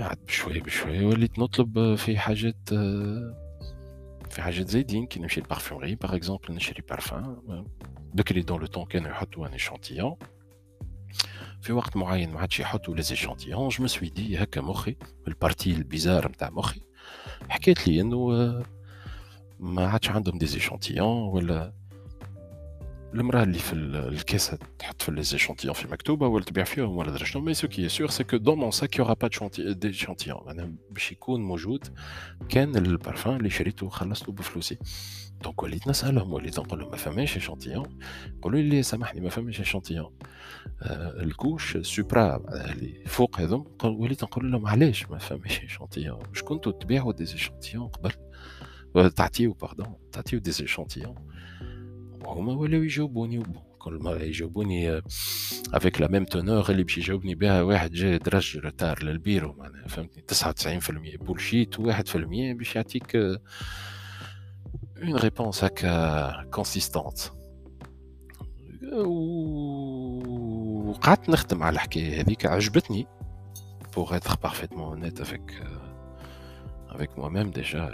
قعد 0.00 0.18
بشوي 0.26 0.60
بشوي 0.60 1.04
وليت 1.04 1.38
نطلب 1.38 1.94
في 1.94 2.18
حاجات 2.18 2.68
في 4.30 4.42
حاجات 4.42 4.68
زايدين 4.68 5.06
كي 5.06 5.20
نمشي 5.20 5.40
لل 5.40 5.49
parfumerie 5.49 5.94
par 5.94 6.16
exemple 6.16 6.54
نشري 6.54 6.82
بارفان 6.88 7.36
بكري 8.14 8.42
dans 8.42 8.60
le 8.60 8.66
temps 8.66 8.84
كانوا 8.84 9.10
يحطوا 9.10 9.46
un 9.46 9.54
échantillon 9.54 10.16
في 11.60 11.72
وقت 11.72 11.96
معين 11.96 12.32
ما 12.32 12.40
عادش 12.40 12.60
يحطوا 12.60 12.94
les 12.94 13.02
échantillons 13.02 13.68
je 13.68 13.84
me 13.84 13.92
suis 13.92 14.08
dit 14.08 14.42
هكا 14.42 14.60
مخي 14.60 14.96
ال 15.28 15.34
partie 15.34 15.72
ال 15.72 15.79
bizarre 15.79 16.28
نتاع 16.28 16.50
مخي 16.50 16.80
حكيت 17.48 17.88
لي 17.88 18.00
إنه 18.00 18.62
ما 19.62 19.88
عادش 19.88 20.10
عندهم 20.10 20.38
des 20.38 20.46
échantillons 20.46 21.28
ولا 21.28 21.72
المرأة 23.14 23.42
اللي 23.42 23.58
في 23.58 23.72
ال 23.72 23.84
caisse 23.84 24.58
تحط 24.78 25.02
في 25.02 25.10
les 25.10 25.22
échantillons 25.22 25.74
في 25.74 25.88
مكتوبة 25.88 26.26
ولا 26.26 26.44
تبيع 26.44 26.64
فيهم 26.64 26.96
ولا 26.96 27.10
درا 27.10 27.24
شنو. 27.24 27.42
mais 27.42 27.54
ce 27.54 27.68
qui 27.68 27.88
est 27.88 27.98
sûr 27.98 28.08
c'est 28.10 28.24
que 28.24 28.36
dans 28.36 28.58
mon 28.58 28.70
sac 28.70 28.98
y 28.98 29.01
aura 29.01 29.14
pas 29.14 29.30
d'échantillon 29.58 30.40
معناها 30.46 30.72
باش 30.90 31.12
يكون 31.12 31.40
موجود 31.42 31.88
كان 32.48 32.76
البارفان 32.76 33.36
اللي 33.36 33.50
شريته 33.50 33.86
وخلصته 33.86 34.32
بفلوسي. 34.32 34.78
donc 35.42 35.62
وليت 35.62 35.88
نسألهم 35.88 36.32
وليت 36.32 36.58
نقول 36.58 36.80
لهم 36.80 36.90
ما 36.90 36.96
فماش 36.96 37.36
échantillon 37.36 37.98
يقولوا 38.38 38.60
لي 38.60 38.82
سامحني 38.82 39.20
ما 39.20 39.30
فماش 39.30 39.60
échantillon 39.60 40.12
آه 40.82 41.22
ال 41.22 41.30
couche 41.30 41.76
supra 41.76 42.42
اللي 42.72 43.04
فوق 43.06 43.40
هذم 43.40 43.64
وليت 43.84 44.24
نقول 44.24 44.52
لهم 44.52 44.66
علاش 44.66 45.10
ما 45.10 45.18
فماش 45.18 45.60
échantillon 45.60 46.18
واش 46.28 46.42
كنتوا 46.42 46.72
تبيعوا 46.72 47.12
des 47.12 47.24
échantillons 47.24 47.88
قبل؟ 47.88 48.12
تعطيو 48.94 49.52
pardon 49.52 49.94
تعطيو 50.12 50.38
des 50.38 50.50
échantillons 50.50 51.14
وهما 52.24 52.52
ولاو 52.52 52.82
يجاوبوني 52.82 53.42
كل 53.78 53.98
مرة 54.02 54.18
يجاوبوني 54.22 55.02
avec 55.74 56.00
la 56.00 56.10
même 56.10 56.24
teneur 56.24 56.70
اللي 56.70 56.82
باش 56.82 56.98
يجاوبني 56.98 57.34
بها 57.34 57.62
واحد 57.62 57.92
جا 57.92 58.16
درج 58.16 58.56
retard 58.56 59.04
لل 59.04 59.16
bureau 59.16 59.52
معناها 59.52 59.88
فهمتني 59.88 60.24
99% 61.18 61.24
bullshit 61.24 61.74
و1% 61.74 62.16
باش 62.56 62.76
يعطيك 62.76 63.16
une 63.16 63.40
réponse 65.16 65.64
هكا 65.64 66.44
consistante 66.50 67.18
وقعدت 70.92 71.28
نخدم 71.28 71.62
على 71.62 71.74
الحكاية 71.74 72.20
هذيك 72.20 72.46
عجبتني 72.46 73.06
pour 73.92 74.14
être 74.14 74.38
parfaitement 74.38 74.88
honnête 74.92 75.20
avec 75.20 75.42
euh, 75.60 76.94
avec 76.94 77.10
moi-même 77.18 77.50
déjà 77.50 77.90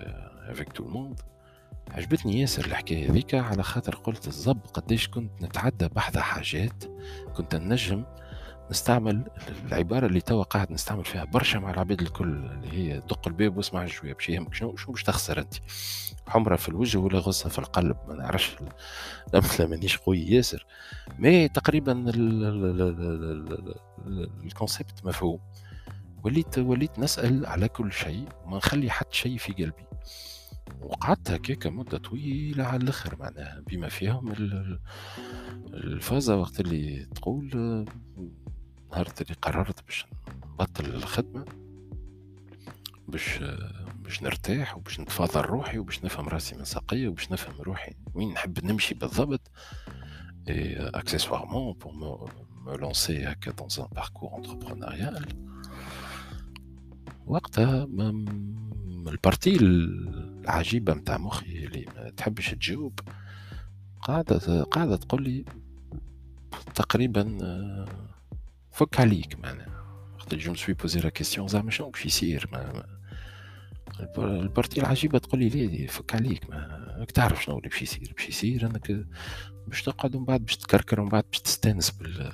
tout 0.55 0.85
le 0.85 0.91
monde. 0.91 1.21
عجبتني 1.91 2.41
ياسر 2.41 2.65
الحكاية 2.65 3.11
هذيك 3.11 3.35
على 3.35 3.63
خاطر 3.63 3.95
قلت 3.95 4.27
الزب 4.27 4.61
قديش 4.75 5.09
كنت 5.09 5.43
نتعدى 5.43 5.89
بحث 5.89 6.19
حاجات 6.19 6.85
كنت 7.37 7.55
نجم 7.55 8.05
نستعمل 8.71 9.25
العبارة 9.67 10.07
اللي 10.07 10.21
توا 10.21 10.43
قاعد 10.43 10.73
نستعمل 10.73 11.05
فيها 11.05 11.25
برشا 11.25 11.59
مع 11.59 11.71
العباد 11.71 12.01
الكل 12.01 12.29
اللي 12.29 12.73
هي 12.73 13.01
دق 13.01 13.29
الباب 13.29 13.57
واسمع 13.57 13.87
شوية 13.87 14.15
باش 14.15 14.29
يهمك 14.29 14.55
شنو؟ 14.55 14.77
شنو 14.77 14.93
باش 14.93 15.03
تخسر 15.03 15.39
أنت؟ 15.39 15.55
حمرة 16.27 16.57
في 16.57 16.69
الوجه 16.69 16.99
ولا 16.99 17.19
غصة 17.19 17.49
في 17.49 17.59
القلب؟ 17.59 17.97
ما 18.09 18.15
نعرفش 18.15 18.57
الأمثلة 19.29 19.67
مانيش 19.67 19.97
قوي 19.97 20.21
ياسر. 20.21 20.67
mais 21.19 21.49
تقريبا 21.49 22.05
ال 24.45 24.52
concept 24.52 25.05
مفهوم. 25.05 25.41
وليت 26.25 26.59
وليت 26.59 26.99
نسأل 26.99 27.47
على 27.47 27.69
كل 27.69 27.93
شيء 27.93 28.29
وما 28.45 28.57
نخلي 28.57 28.91
حتى 28.91 29.17
شيء 29.17 29.37
في 29.39 29.53
قلبي. 29.53 29.87
وقعدت 30.83 31.31
هكاك 31.31 31.67
مدة 31.67 31.99
طويلة 31.99 32.65
على 32.65 32.83
الآخر 32.83 33.17
معناها 33.21 33.63
بما 33.67 33.89
فيهم 33.89 34.33
الفازة 35.75 36.37
وقت 36.37 36.61
اللي 36.61 37.05
تقول 37.05 37.47
نهار 38.93 39.09
اللي 39.21 39.35
قررت 39.43 39.85
باش 39.87 40.07
نبطل 40.53 40.85
الخدمة 40.85 41.45
باش 43.09 43.41
باش 43.95 44.23
نرتاح 44.23 44.77
وباش 44.77 45.01
نتفاضل 45.01 45.41
روحي 45.41 45.79
وباش 45.79 46.05
نفهم 46.05 46.29
راسي 46.29 46.57
من 46.57 46.65
ساقية 46.65 47.09
وباش 47.09 47.33
نفهم 47.33 47.61
روحي 47.61 47.93
وين 48.15 48.33
نحب 48.33 48.65
نمشي 48.65 48.95
بالضبط. 48.95 49.51
Accessoirement, 51.03 51.75
pour 51.75 51.93
me, 52.01 52.11
me 52.65 52.75
lancer 52.79 53.19
dans 53.61 53.73
un 53.83 53.89
parcours 54.01 54.33
entrepreneurial, 54.41 55.17
وقتها 57.29 57.85
البارتي 59.09 59.57
العجيبة 59.57 60.95
متاع 60.95 61.19
مخي 61.19 61.65
اللي 61.65 61.87
ما 61.97 62.11
تحبش 62.11 62.51
تجاوب 62.51 63.01
قاعدة 64.03 64.63
قاعدة 64.63 64.97
تقول 64.97 65.23
لي 65.23 65.45
تقريبا 66.75 67.39
آه، 67.43 67.85
فك 68.71 69.01
عليك 69.01 69.39
معناها. 69.41 69.85
وقت 70.19 70.35
je 70.35 70.53
me 70.53 70.60
suis 70.60 70.75
posé 70.75 71.01
la 71.01 71.09
question 71.09 71.49
زعما 71.49 71.71
شنو 71.71 71.91
باش 71.91 72.07
يصير؟ 72.07 72.51
ال 74.19 74.28
partie 74.28 74.81
العجيبة 74.81 75.19
تقول 75.19 75.41
لي 75.41 75.87
فك 75.87 76.15
عليك. 76.15 76.51
ما 76.51 77.07
تعرف 77.15 77.45
شنو 77.45 77.59
اللي 77.59 77.69
باش 77.69 77.83
يصير. 77.83 78.13
باش 78.17 78.29
يصير 78.29 78.67
أنك 78.67 79.07
باش 79.67 79.83
تقعد 79.83 80.15
ومن 80.15 80.25
بعد 80.25 80.41
باش 80.41 80.57
تكركر 80.57 81.01
ومن 81.01 81.09
بعد 81.09 81.25
باش 81.31 81.41
تستانس 81.41 81.91
بال 81.91 82.33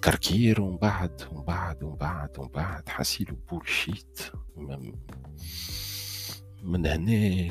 بالتكركير 0.00 0.60
ومن 0.60 0.76
بعد 0.76 1.22
ومن 1.32 1.44
بعد 1.44 1.82
ومن 1.82 1.96
بعد 1.96 2.38
ومن 2.38 2.48
بعد 2.48 2.88
حاسيلو 2.88 3.36
bullshit 3.50 4.20
من 6.62 6.86
هنا 6.86 7.50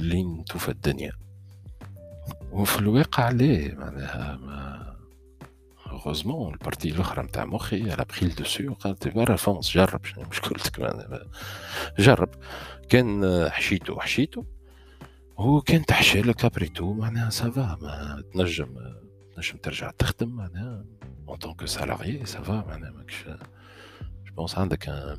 لين 0.00 0.44
توفى 0.44 0.68
الدنيا. 0.68 1.12
وفي 2.52 2.78
الواقع 2.78 3.30
ليه 3.30 3.74
معناها 3.74 4.36
mais 4.36 4.96
heureusement 5.86 6.52
ال 6.52 6.57
partie 6.57 6.88
الأخرى 6.88 7.22
نتاع 7.22 7.44
مخي 7.44 7.90
a 7.90 8.04
pris 8.04 8.26
le 8.26 8.35
dossier 8.35 8.68
وقالت 8.68 9.08
برا 9.08 9.36
fonce 9.36 9.70
جرب. 9.70 10.00
مش 10.30 10.40
قلت 10.40 10.80
جرب. 11.98 12.28
كان 12.88 13.48
حشيتو 13.50 14.00
حشيتو. 14.00 14.44
هو 15.38 15.60
كان 15.60 15.84
تحشيلك 15.84 16.44
après 16.44 16.71
tout 16.71 16.92
معناها 16.92 17.30
ça 17.30 17.54
va 17.54 17.78
ما 17.82 18.22
تنجم 18.32 18.76
تنجم 19.36 19.56
ترجع 19.56 19.90
تخدم 19.90 20.28
معناها. 20.28 20.84
En 21.26 21.36
tant 21.36 21.54
que 21.54 21.66
salarié, 21.66 22.24
ça 22.26 22.40
va, 22.40 22.64
madame. 22.68 23.04
Je 24.24 24.32
pense 24.34 24.56
un 24.56 24.68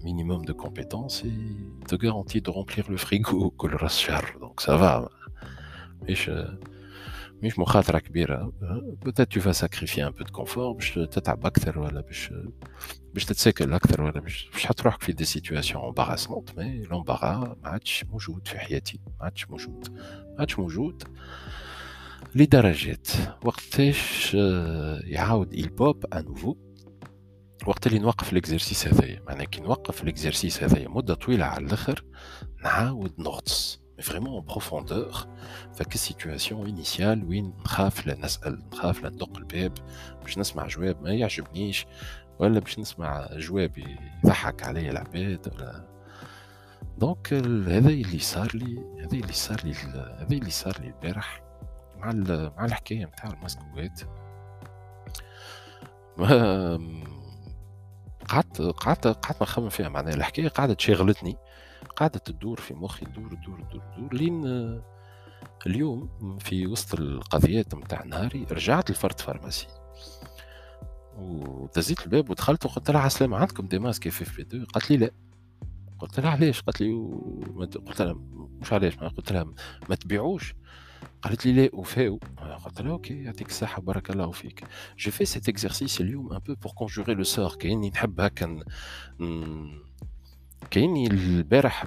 minimum 0.03 0.43
de 0.45 0.53
compétences 0.53 1.23
et 1.23 1.87
te 1.87 1.95
garantit 1.95 2.41
de 2.41 2.49
remplir 2.49 2.89
le 2.89 2.97
frigo 2.97 3.51
que 3.51 3.67
le 3.67 3.77
Donc 4.39 4.61
ça 4.61 4.75
va. 4.75 5.09
Mais 6.05 6.15
je, 6.15 6.31
مش 7.43 7.59
مخاطره 7.59 7.99
كبيره 7.99 8.53
بتات 9.05 9.31
tu 9.33 9.51
sacrifies 9.51 10.03
un 10.07 10.09
peu 10.09 10.23
de 10.23 10.31
confort 10.31 10.71
باش 10.71 10.93
تتعب 10.93 11.45
أكثر 11.45 11.79
ولا 11.79 12.01
باش 12.01 12.33
باش 13.13 13.25
تتساكل 13.25 13.73
أكثر 13.73 14.01
ولا 14.01 14.19
باش 14.19 14.49
باش 14.53 14.63
تحط 14.63 14.81
روحك 14.81 15.01
في 15.01 15.13
des 15.13 15.25
situations 15.25 15.83
embarrassantes 15.83 16.57
mais 16.57 16.81
l'embarras 16.81 17.57
ما 17.63 17.69
عادش 17.69 18.05
موجود 18.11 18.47
في 18.47 18.59
حياتي 18.59 18.99
ما 19.19 19.25
عادش 19.25 19.49
موجود 19.49 19.87
ما 20.29 20.35
عادش 20.39 20.59
موجود 20.59 21.03
لدرجات 22.36 23.07
وقتاش 23.45 24.33
يعاود 25.03 25.53
ال 25.53 25.66
pop 25.66 26.05
à 26.13 26.19
nouveau 26.19 26.55
وقت 27.67 27.88
اللي 27.88 27.99
نوقف 27.99 28.33
l'exercice 28.33 28.88
هذايا. 28.88 29.21
معناها 29.27 29.45
كي 29.45 29.62
نوقف 29.62 30.03
l'exercice 30.03 30.63
هذايا 30.63 30.88
مدة 30.88 31.13
طويلة 31.13 31.45
على 31.45 31.65
الأخر 31.65 32.03
نعاود 32.63 33.13
نغطس. 33.19 33.83
Vraiment 34.01 34.41
en 34.41 34.53
profondeur. 34.53 35.27
فك 35.75 35.95
ال 35.95 36.03
situation 36.03 36.67
initiale 36.67 37.23
وين 37.23 37.53
نخاف 37.65 38.07
لا 38.07 38.17
نسال 38.17 38.63
نخاف 38.73 39.03
لا 39.03 39.09
ندق 39.09 39.38
الباب. 39.38 39.73
باش 40.21 40.38
نسمع 40.38 40.67
جواب 40.67 41.01
ما 41.03 41.13
يعجبنيش. 41.13 41.86
ولا 42.39 42.59
باش 42.59 42.79
نسمع 42.79 43.29
جواب 43.38 43.77
يضحك 44.23 44.63
عليا 44.63 44.91
العباد. 44.91 45.53
ولا. 45.53 45.93
donc 46.97 47.33
هذا 47.67 47.89
اللي 47.89 48.19
صار 48.19 48.51
لي 48.53 48.83
هذا 48.99 49.13
اللي 49.13 49.33
صار 49.33 49.62
لي 49.63 49.73
هذا 49.73 50.27
اللي 50.31 50.51
صار 50.51 50.81
لي 50.81 50.88
البارح. 50.88 51.43
مع 52.03 52.51
مع 52.57 52.65
الحكاية 52.65 53.05
نتاع 53.05 53.29
المسكوات 53.29 54.01
قعدت 58.29 58.61
قعدت 58.61 59.07
قعدت 59.07 59.41
نخمم 59.41 59.69
فيها 59.69 59.89
معناها. 59.89 60.13
الحكاية 60.13 60.47
قعدت 60.47 60.79
شغلتني 60.81 61.37
قاعدة 61.95 62.19
تدور 62.19 62.59
في 62.59 62.73
مخي 62.73 63.05
تدور 63.05 63.29
تدور 63.35 63.61
تدور 63.61 63.83
تدور 63.95 64.13
لين 64.13 64.45
اليوم 65.67 66.37
في 66.39 66.67
وسط 66.67 66.99
القضيات 66.99 67.75
متاع 67.75 68.03
نهاري 68.03 68.43
رجعت 68.51 68.91
لفرد 68.91 69.19
pharmacie. 69.19 69.67
ودزيت 71.17 72.01
الباب 72.05 72.29
ودخلت 72.29 72.65
وقلت 72.65 72.91
لها 72.91 73.01
عسلامة 73.01 73.37
عندكم 73.37 73.67
des 73.67 73.79
masques 73.79 74.07
FFP 74.07 74.41
2 74.41 74.65
قالت 74.65 74.91
لي 74.91 74.97
لا. 74.97 75.11
قلت 75.99 76.19
لها 76.19 76.29
علاش؟ 76.31 76.61
قالت 76.61 76.81
لي 76.81 76.93
قلت 77.87 78.01
لها 78.01 78.13
مش 78.61 78.73
علاش 78.73 78.95
قلت 78.97 79.31
لها 79.31 79.43
ما 79.89 79.95
تبيعوش. 79.95 80.55
قالت 81.21 81.45
لي 81.45 81.53
لا 81.53 81.69
وفاو. 81.73 82.19
قلت 82.65 82.81
لها 82.81 82.91
OK 82.91 83.23
يعطيك 83.23 83.47
الصحة 83.47 83.81
بارك 83.81 84.09
الله 84.09 84.31
فيك. 84.31 84.63
j'ai 84.97 85.12
fait 85.12 85.25
cet 85.25 85.49
exercice 85.49 86.01
اليوم 86.01 86.33
un 86.33 86.39
peu 86.39 86.55
pour 86.55 86.71
conjurer 86.71 87.13
le 87.13 87.23
sort 87.23 87.55
كاني 87.55 87.89
نحب 87.89 88.21
هكا 88.21 88.59
كاني 90.71 91.07
البارح 91.07 91.85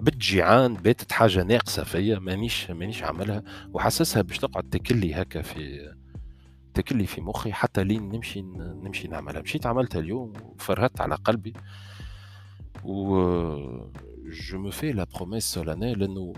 بالجيعان 0.00 0.74
باتت 0.74 1.12
حاجة 1.12 1.42
ناقصة 1.42 1.84
فيا 1.84 2.18
مانيش 2.18 2.70
مانيش 2.70 3.02
عاملها 3.02 3.42
وحاسسها 3.72 4.22
باش 4.22 4.38
تقعد 4.38 4.70
تاكلي 4.70 5.14
هكا 5.14 5.42
في 5.42 5.94
تاكلي 6.74 7.06
في 7.06 7.20
مخي 7.20 7.52
حتى 7.52 7.84
لين 7.84 8.08
نمشي 8.08 8.42
نمشي 8.42 9.08
نعملها. 9.08 9.42
مشيت 9.42 9.66
عملتها 9.66 9.98
اليوم 9.98 10.32
وفرهدت 10.42 11.00
على 11.00 11.14
قلبي. 11.14 11.52
و 12.84 13.16
je 14.30 14.58
me 14.58 14.70
fais 14.70 14.92
la 14.92 15.06
promesse 15.14 15.44
solennelle 15.44 16.02
إنه 16.02 16.32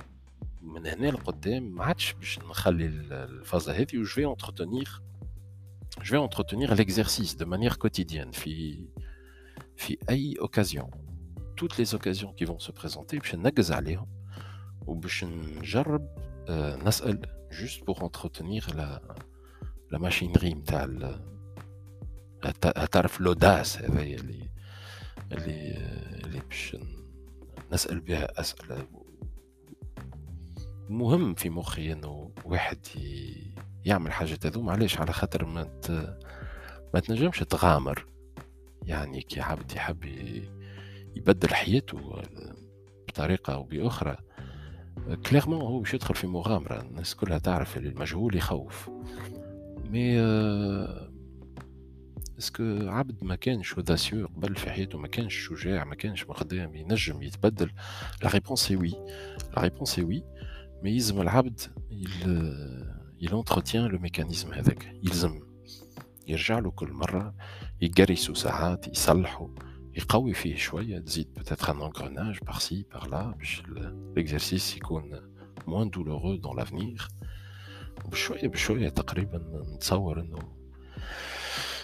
من 0.62 0.86
هنا 0.86 1.06
لقدام 1.06 1.62
ما 1.62 1.84
عادش 1.84 2.12
باش 2.12 2.38
نخلي 2.38 2.86
الفازة 2.86 3.72
هذه 3.72 3.98
و 3.98 4.02
je 4.02 4.04
vais 4.04 4.24
entretenir 4.24 4.98
je 5.98 6.04
vais 6.04 6.24
entretenir 6.24 6.74
l'exercice 6.74 7.34
de 7.34 7.46
manière 7.46 7.74
quotidienne 7.74 8.30
في 8.30 8.84
في 9.76 9.98
أي 10.10 10.34
occasion 10.40 10.90
toutes 11.60 11.76
les 11.78 11.94
occasions 11.94 12.32
qui 12.38 12.44
vont 12.44 12.58
se 12.58 12.72
présenter 12.72 13.18
باش 13.18 13.34
ننقز 13.34 13.72
عليهم 13.72 14.06
وباش 14.86 15.24
نجرب 15.24 16.08
نسأل 16.84 17.20
juste 17.50 17.84
pour 17.84 18.02
entretenir 18.02 18.68
la 18.76 19.00
la 19.92 19.98
machinerie 19.98 20.54
نتاع 20.54 20.86
تعرف 22.92 23.20
l'audace 23.20 23.78
هذايا 23.78 24.16
اللي 24.16 24.50
اللي 25.32 25.76
اللي 26.24 26.40
باش 26.40 26.76
نسأل 27.72 28.00
بها 28.00 28.40
أسئلة 28.40 28.86
مهم 30.88 31.34
في 31.34 31.50
مخي 31.50 31.92
إنه 31.92 32.30
واحد 32.44 32.78
يعمل 33.84 34.12
حاجة 34.12 34.38
هذوما 34.44 34.72
علاش 34.72 34.98
على 34.98 35.12
خاطر 35.12 35.44
ما 35.44 35.68
ما 36.94 37.00
تنجمش 37.00 37.38
تغامر. 37.38 38.06
يعني 38.82 39.20
كي 39.20 39.40
عبد 39.40 39.72
يحب 39.72 40.04
يبدل 41.16 41.54
حياته 41.54 42.22
بطريقة 43.08 43.54
أو 43.54 43.62
بأخرى 43.62 44.16
clairement 45.26 45.60
هو 45.60 45.78
باش 45.78 45.94
يدخل 45.94 46.14
في 46.14 46.26
مغامرة. 46.26 46.80
الناس 46.80 47.14
كلها 47.14 47.38
تعرف 47.38 47.76
المجهول 47.76 48.36
يخوف. 48.36 48.90
mais 49.90 50.20
est-ce 52.38 52.54
que 52.54 52.62
عبد 52.88 53.24
ما 53.24 53.34
كانش 53.34 53.74
audacieux 53.74 54.26
قبل 54.26 54.56
في 54.56 54.70
حياته 54.70 54.98
ما 54.98 55.08
كانش 55.08 55.34
شجاع 55.34 55.84
ما 55.84 55.94
كانش 55.94 56.26
مقدام 56.26 56.74
ينجم 56.74 57.22
يتبدل؟ 57.22 57.70
la 58.22 58.30
réponse 58.30 58.70
oui 58.70 58.94
la 59.56 59.62
réponse 59.62 59.98
oui 59.98 60.24
مي 60.83 60.91
يلزم 60.91 61.21
العبد 61.21 61.61
il 63.21 63.33
entretient 63.33 63.87
le 63.87 63.97
mécanisme 63.97 64.53
هذاك 64.53 64.93
يلزم 65.03 65.39
يرجع 66.27 66.59
له 66.59 66.71
كل 66.71 66.91
مرة 66.91 67.35
يقرسوا 67.81 68.35
ساعات 68.35 68.87
يصلحوا 68.87 69.47
يقوي 69.95 70.33
فيه 70.33 70.55
شوية 70.55 70.99
تزيد 70.99 71.27
peut-être 71.39 71.69
un 71.69 71.79
engrenage 71.79 72.39
par-ci 72.45 72.85
par-là 72.93 73.35
باش 73.37 73.63
l'exercice 74.17 74.77
يكون 74.77 75.21
moins 75.67 75.85
douloureux 75.85 76.37
dans 76.37 76.53
l'avenir 76.53 77.07
بشوية 78.11 78.47
بشوية 78.47 78.89
تقريبا 78.89 79.63
نتصور 79.75 80.19
انه 80.19 80.39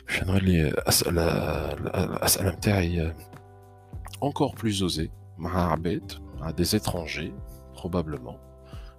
باش 0.08 0.24
نولي 0.24 0.70
أسئلة 0.70 1.24
الأسئلة 1.74 2.52
متاعي 2.52 3.16
encore 4.26 4.56
plus 4.56 4.82
osées 4.82 5.10
مع 5.38 5.72
عباد 5.72 6.12
مع 6.40 6.52
des 6.52 6.76
étrangers 6.76 7.34
probablement 7.74 8.38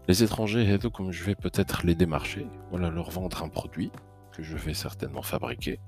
Les 0.07 0.23
étrangers 0.23 0.65
هذوكم 0.65 1.11
je 1.11 1.23
vais 1.23 1.35
peut-être 1.35 1.85
les 1.85 1.95
démarcher 1.95 2.47
ولا 2.71 2.89
leur 2.89 3.09
vendre 3.09 3.43
un 3.43 3.49
produit 3.49 3.91
que 4.31 4.43
je 4.43 4.57
vais 4.57 4.73
certainement 4.73 5.21
fabriquer. 5.21 5.79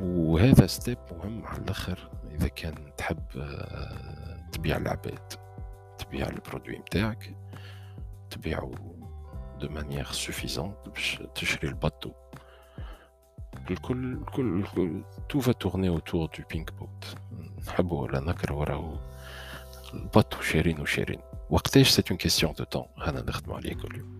وهذا 0.00 0.66
ستيب 0.66 0.98
مهم 1.12 1.46
على 1.46 1.62
الآخر 1.62 2.10
اذا 2.30 2.48
كان 2.48 2.74
تحب 2.96 3.24
آه، 3.36 4.48
تبيع 4.52 4.76
العباد 4.76 5.32
تبيع 5.98 6.28
ال 6.28 6.34
produit 6.34 6.78
نتاعك 6.78 7.36
تبيعه 8.30 8.70
de 9.60 9.68
manière 9.68 10.04
suffisante 10.04 10.76
باش 10.88 11.22
تشري 11.34 11.68
ال 11.68 11.74
bateau 11.74 12.10
الكل 13.70 14.12
الكل 14.12 14.58
الكل 14.60 15.04
tout 15.28 15.40
va 15.40 15.52
tourner 15.52 15.88
autour 15.88 16.26
du 16.38 16.44
pink 16.50 16.72
boat 16.72 17.16
نحبه 17.68 17.94
ولا 17.94 18.20
نكره 18.20 18.64
راهو 18.64 18.98
ال 19.94 20.01
bateau 20.01 20.40
شارين 20.40 20.80
وشارين 20.80 21.20
وقتاش 21.50 21.88
c'est 21.90 22.08
une 22.08 22.18
question 22.18 22.52
de 22.52 22.64
temps 22.64 22.86
هذا 23.02 23.24
نخدمو 23.28 23.54
عليه 23.54 23.74
كل 23.74 23.96
يوم 23.96 24.13